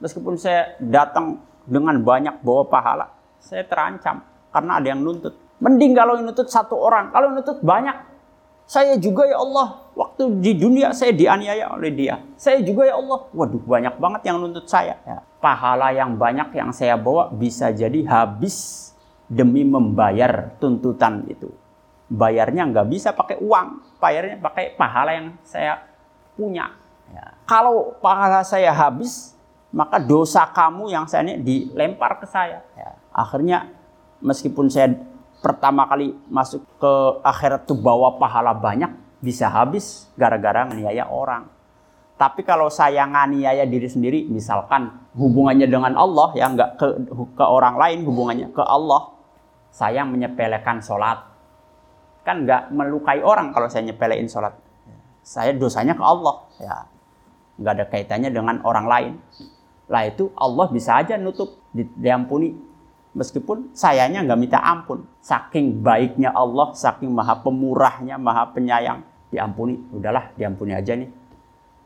Meskipun 0.00 0.40
saya 0.40 0.80
datang 0.80 1.44
dengan 1.68 2.00
banyak 2.00 2.40
bawa 2.40 2.64
pahala, 2.72 3.12
saya 3.36 3.68
terancam 3.68 4.24
karena 4.48 4.80
ada 4.80 4.86
yang 4.88 5.04
nuntut. 5.04 5.36
Mending 5.60 5.92
kalau 5.92 6.16
yang 6.16 6.32
nuntut 6.32 6.48
satu 6.48 6.72
orang, 6.80 7.12
kalau 7.12 7.36
nuntut 7.36 7.60
banyak, 7.60 7.92
saya 8.70 8.94
juga 9.02 9.26
ya 9.26 9.42
Allah, 9.42 9.90
waktu 9.98 10.38
di 10.38 10.54
dunia 10.54 10.94
saya 10.94 11.10
dianiaya 11.10 11.74
oleh 11.74 11.90
dia. 11.90 12.22
Saya 12.38 12.62
juga 12.62 12.86
ya 12.86 12.94
Allah, 12.94 13.26
waduh 13.34 13.58
banyak 13.66 13.98
banget 13.98 14.22
yang 14.30 14.38
nuntut 14.38 14.70
saya. 14.70 14.94
Ya 15.02 15.26
pahala 15.40 15.90
yang 15.90 16.20
banyak 16.20 16.52
yang 16.52 16.70
saya 16.70 17.00
bawa 17.00 17.32
bisa 17.32 17.72
jadi 17.72 18.04
habis 18.04 18.92
demi 19.26 19.64
membayar 19.64 20.54
tuntutan 20.60 21.24
itu. 21.26 21.48
Bayarnya 22.12 22.68
nggak 22.68 22.86
bisa 22.92 23.16
pakai 23.16 23.40
uang, 23.40 23.98
bayarnya 23.98 24.36
pakai 24.38 24.76
pahala 24.76 25.16
yang 25.16 25.28
saya 25.42 25.80
punya. 26.36 26.76
Ya. 27.10 27.34
Kalau 27.48 27.96
pahala 27.98 28.44
saya 28.44 28.70
habis, 28.70 29.34
maka 29.72 29.96
dosa 29.98 30.44
kamu 30.46 30.92
yang 30.92 31.08
saya 31.08 31.26
ini 31.26 31.40
dilempar 31.40 32.20
ke 32.20 32.26
saya. 32.28 32.60
Ya. 32.76 33.00
Akhirnya 33.10 33.70
meskipun 34.20 34.68
saya 34.68 34.92
pertama 35.40 35.88
kali 35.88 36.12
masuk 36.28 36.62
ke 36.76 36.92
akhirat 37.24 37.64
tuh 37.64 37.76
bawa 37.76 38.16
pahala 38.20 38.52
banyak, 38.56 38.92
bisa 39.20 39.48
habis 39.48 40.08
gara-gara 40.16 40.68
nganiaya 40.68 41.08
orang. 41.08 41.48
Tapi 42.20 42.44
kalau 42.44 42.68
saya 42.68 43.08
nganiaya 43.08 43.64
diri 43.64 43.88
sendiri, 43.88 44.28
misalkan 44.28 44.92
hubungannya 45.16 45.64
dengan 45.64 45.96
Allah, 45.96 46.36
ya 46.36 46.52
nggak 46.52 46.70
ke, 46.76 46.86
ke 47.32 47.44
orang 47.44 47.80
lain 47.80 48.04
hubungannya 48.04 48.52
ke 48.52 48.60
Allah, 48.60 49.16
saya 49.72 50.04
menyepelekan 50.04 50.84
sholat. 50.84 51.16
Kan 52.20 52.44
nggak 52.44 52.76
melukai 52.76 53.24
orang 53.24 53.56
kalau 53.56 53.72
saya 53.72 53.88
nyepelein 53.88 54.28
sholat. 54.28 54.52
Saya 55.24 55.56
dosanya 55.56 55.96
ke 55.96 56.04
Allah, 56.04 56.36
ya 56.60 56.76
nggak 57.56 57.72
ada 57.76 57.84
kaitannya 57.88 58.28
dengan 58.32 58.60
orang 58.68 58.86
lain. 58.88 59.12
Lah 59.88 60.04
itu 60.04 60.28
Allah 60.36 60.68
bisa 60.68 61.00
aja 61.00 61.16
nutup, 61.16 61.60
diampuni. 61.72 62.69
Meskipun 63.10 63.74
sayanya 63.74 64.22
nggak 64.22 64.40
minta 64.40 64.58
ampun. 64.62 65.06
Saking 65.18 65.82
baiknya 65.82 66.30
Allah, 66.30 66.70
saking 66.72 67.10
maha 67.10 67.38
pemurahnya, 67.42 68.16
maha 68.16 68.50
penyayang. 68.54 69.02
Diampuni, 69.30 69.78
udahlah 69.94 70.34
diampuni 70.34 70.74
aja 70.74 70.94
nih 70.98 71.20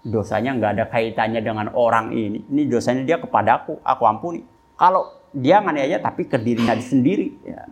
dosanya 0.04 0.52
nggak 0.52 0.70
ada 0.78 0.84
kaitannya 0.92 1.40
dengan 1.40 1.72
orang 1.72 2.12
ini. 2.12 2.44
Ini 2.44 2.62
dosanya 2.68 3.02
dia 3.02 3.16
kepadaku, 3.16 3.80
aku 3.80 4.04
ampuni. 4.04 4.44
Kalau 4.76 5.08
dia 5.32 5.64
nganiaya 5.64 5.98
tapi 5.98 6.28
ke 6.28 6.36
dirinya 6.36 6.76
sendiri, 6.76 7.32
ya. 7.42 7.64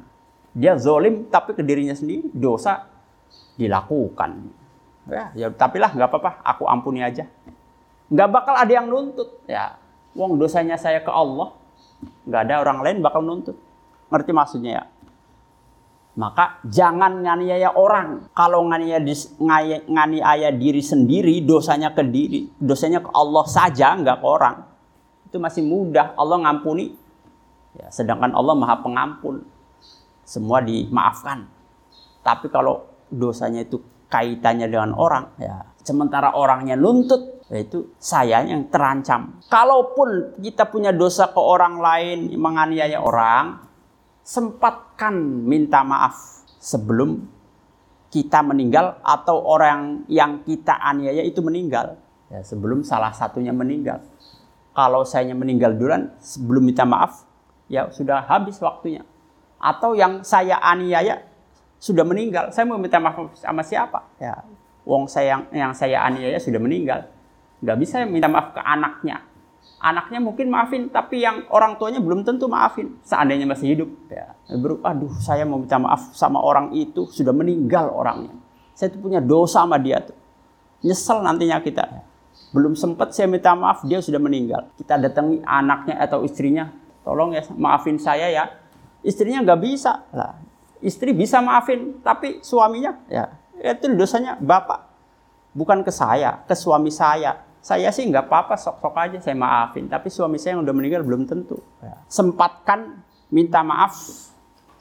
dia 0.56 0.72
zolim 0.80 1.28
tapi 1.28 1.52
ke 1.52 1.60
dirinya 1.60 1.92
sendiri, 1.92 2.32
dosa 2.32 2.88
dilakukan. 3.60 4.48
Ya, 5.12 5.24
ya 5.36 5.46
tapi 5.52 5.76
lah 5.76 5.92
nggak 5.92 6.08
apa-apa, 6.08 6.40
aku 6.40 6.64
ampuni 6.64 7.04
aja. 7.04 7.28
Nggak 8.08 8.28
bakal 8.32 8.54
ada 8.56 8.72
yang 8.72 8.88
nuntut, 8.88 9.44
ya. 9.44 9.76
Wong 10.16 10.36
dosanya 10.40 10.76
saya 10.76 11.00
ke 11.04 11.12
Allah, 11.12 11.52
nggak 12.26 12.42
ada 12.48 12.54
orang 12.62 12.78
lain 12.82 12.96
bakal 13.02 13.20
nuntut. 13.22 13.56
Ngerti 14.12 14.30
maksudnya 14.34 14.72
ya? 14.82 14.84
Maka 16.12 16.60
jangan 16.68 17.24
nganiaya 17.24 17.72
orang. 17.72 18.28
Kalau 18.36 18.68
nganiaya, 18.68 19.00
nganiaya 19.88 20.52
diri 20.52 20.84
sendiri, 20.84 21.40
dosanya 21.40 21.96
ke 21.96 22.04
diri. 22.04 22.52
Dosanya 22.60 23.00
ke 23.00 23.08
Allah 23.16 23.44
saja, 23.48 23.96
nggak 23.96 24.20
ke 24.20 24.26
orang. 24.28 24.56
Itu 25.24 25.40
masih 25.40 25.64
mudah. 25.64 26.12
Allah 26.20 26.36
ngampuni 26.44 27.00
Ya, 27.72 27.88
sedangkan 27.88 28.36
Allah 28.36 28.52
Maha 28.52 28.84
Pengampun. 28.84 29.48
Semua 30.28 30.60
dimaafkan. 30.60 31.48
Tapi 32.20 32.52
kalau 32.52 32.84
dosanya 33.08 33.64
itu 33.64 33.80
kaitannya 34.12 34.68
dengan 34.68 34.92
orang, 34.92 35.32
ya 35.40 35.64
sementara 35.82 36.34
orangnya 36.34 36.78
nuntut, 36.78 37.44
yaitu 37.50 37.92
saya 37.98 38.40
yang 38.42 38.70
terancam. 38.72 39.42
Kalaupun 39.50 40.40
kita 40.40 40.70
punya 40.70 40.94
dosa 40.94 41.28
ke 41.28 41.40
orang 41.42 41.82
lain, 41.82 42.18
menganiaya 42.38 43.02
orang, 43.02 43.60
sempatkan 44.22 45.14
minta 45.44 45.82
maaf 45.82 46.46
sebelum 46.62 47.26
kita 48.12 48.44
meninggal 48.44 49.02
atau 49.02 49.40
orang 49.42 50.06
yang 50.06 50.46
kita 50.46 50.78
aniaya 50.78 51.26
itu 51.26 51.42
meninggal. 51.42 51.98
Ya, 52.32 52.40
sebelum 52.40 52.86
salah 52.86 53.12
satunya 53.12 53.52
meninggal. 53.52 54.00
Kalau 54.72 55.04
saya 55.04 55.36
meninggal 55.36 55.76
duluan 55.76 56.16
sebelum 56.16 56.64
minta 56.64 56.88
maaf, 56.88 57.28
ya 57.68 57.92
sudah 57.92 58.24
habis 58.24 58.56
waktunya. 58.60 59.04
Atau 59.60 59.92
yang 59.92 60.24
saya 60.24 60.56
aniaya 60.60 61.28
sudah 61.76 62.06
meninggal, 62.08 62.48
saya 62.54 62.64
mau 62.64 62.80
minta 62.80 62.96
maaf 62.96 63.36
sama 63.36 63.60
siapa? 63.60 64.08
Ya, 64.16 64.40
wong 64.82 65.06
saya 65.06 65.46
yang, 65.50 65.72
saya 65.74 66.02
aniaya 66.02 66.38
sudah 66.38 66.58
meninggal. 66.58 67.06
Nggak 67.62 67.78
bisa 67.78 68.02
minta 68.06 68.26
maaf 68.26 68.54
ke 68.54 68.60
anaknya. 68.62 69.22
Anaknya 69.82 70.22
mungkin 70.22 70.46
maafin, 70.46 70.90
tapi 70.94 71.26
yang 71.26 71.42
orang 71.50 71.74
tuanya 71.74 71.98
belum 71.98 72.22
tentu 72.22 72.46
maafin. 72.46 72.98
Seandainya 73.02 73.50
masih 73.50 73.74
hidup. 73.74 73.90
Ya. 74.10 74.34
Bro, 74.54 74.78
aduh 74.82 75.10
saya 75.18 75.42
mau 75.42 75.58
minta 75.58 75.78
maaf 75.78 76.14
sama 76.14 76.38
orang 76.38 76.70
itu, 76.74 77.06
sudah 77.10 77.34
meninggal 77.34 77.90
orangnya. 77.90 78.34
Saya 78.78 78.94
tuh 78.94 79.02
punya 79.02 79.18
dosa 79.18 79.66
sama 79.66 79.82
dia 79.82 79.98
tuh. 80.02 80.14
Nyesel 80.86 81.22
nantinya 81.22 81.58
kita. 81.62 81.82
Belum 82.54 82.78
sempat 82.78 83.10
saya 83.14 83.26
minta 83.26 83.54
maaf, 83.58 83.82
dia 83.82 83.98
sudah 83.98 84.22
meninggal. 84.22 84.70
Kita 84.78 84.98
datangi 84.98 85.42
anaknya 85.42 85.98
atau 85.98 86.22
istrinya, 86.22 86.70
tolong 87.02 87.34
ya 87.34 87.42
maafin 87.54 87.98
saya 87.98 88.30
ya. 88.30 88.44
Istrinya 89.02 89.42
nggak 89.42 89.60
bisa. 89.62 90.06
Lah, 90.14 90.38
istri 90.78 91.10
bisa 91.10 91.42
maafin, 91.42 91.98
tapi 92.06 92.38
suaminya 92.38 93.02
ya 93.10 93.41
itu 93.60 93.86
dosanya 93.92 94.40
bapak. 94.40 94.88
Bukan 95.52 95.84
ke 95.84 95.92
saya, 95.92 96.40
ke 96.48 96.56
suami 96.56 96.88
saya. 96.88 97.44
Saya 97.62 97.94
sih 97.94 98.08
nggak 98.08 98.26
apa-apa 98.26 98.58
sok-sok 98.58 98.94
aja 98.98 99.18
saya 99.22 99.36
maafin. 99.38 99.86
Tapi 99.86 100.10
suami 100.10 100.40
saya 100.40 100.58
yang 100.58 100.66
udah 100.66 100.74
meninggal 100.74 101.02
belum 101.06 101.28
tentu. 101.28 101.60
Ya. 101.78 101.94
sempatkan 102.10 103.04
minta 103.30 103.62
maaf. 103.62 103.94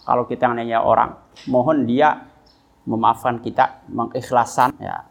Kalau 0.01 0.25
kita 0.25 0.49
nanya 0.49 0.81
orang 0.81 1.13
mohon 1.45 1.85
dia 1.85 2.25
memaafkan 2.89 3.37
kita 3.43 3.85
mengikhlaskan. 3.91 4.73
Ya. 4.81 5.05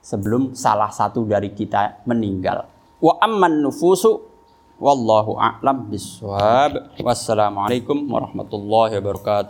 Sebelum 0.00 0.56
salah 0.56 0.90
satu 0.90 1.28
dari 1.28 1.52
kita 1.52 2.02
meninggal. 2.08 2.66
Wa 2.98 3.20
amman 3.22 3.62
nufusu 3.62 4.26
wallahu 4.80 5.36
a'lam 5.36 5.92
biswab. 5.92 6.96
Wassalamualaikum 6.98 8.08
warahmatullahi 8.08 8.98
wabarakatuh 8.98 9.48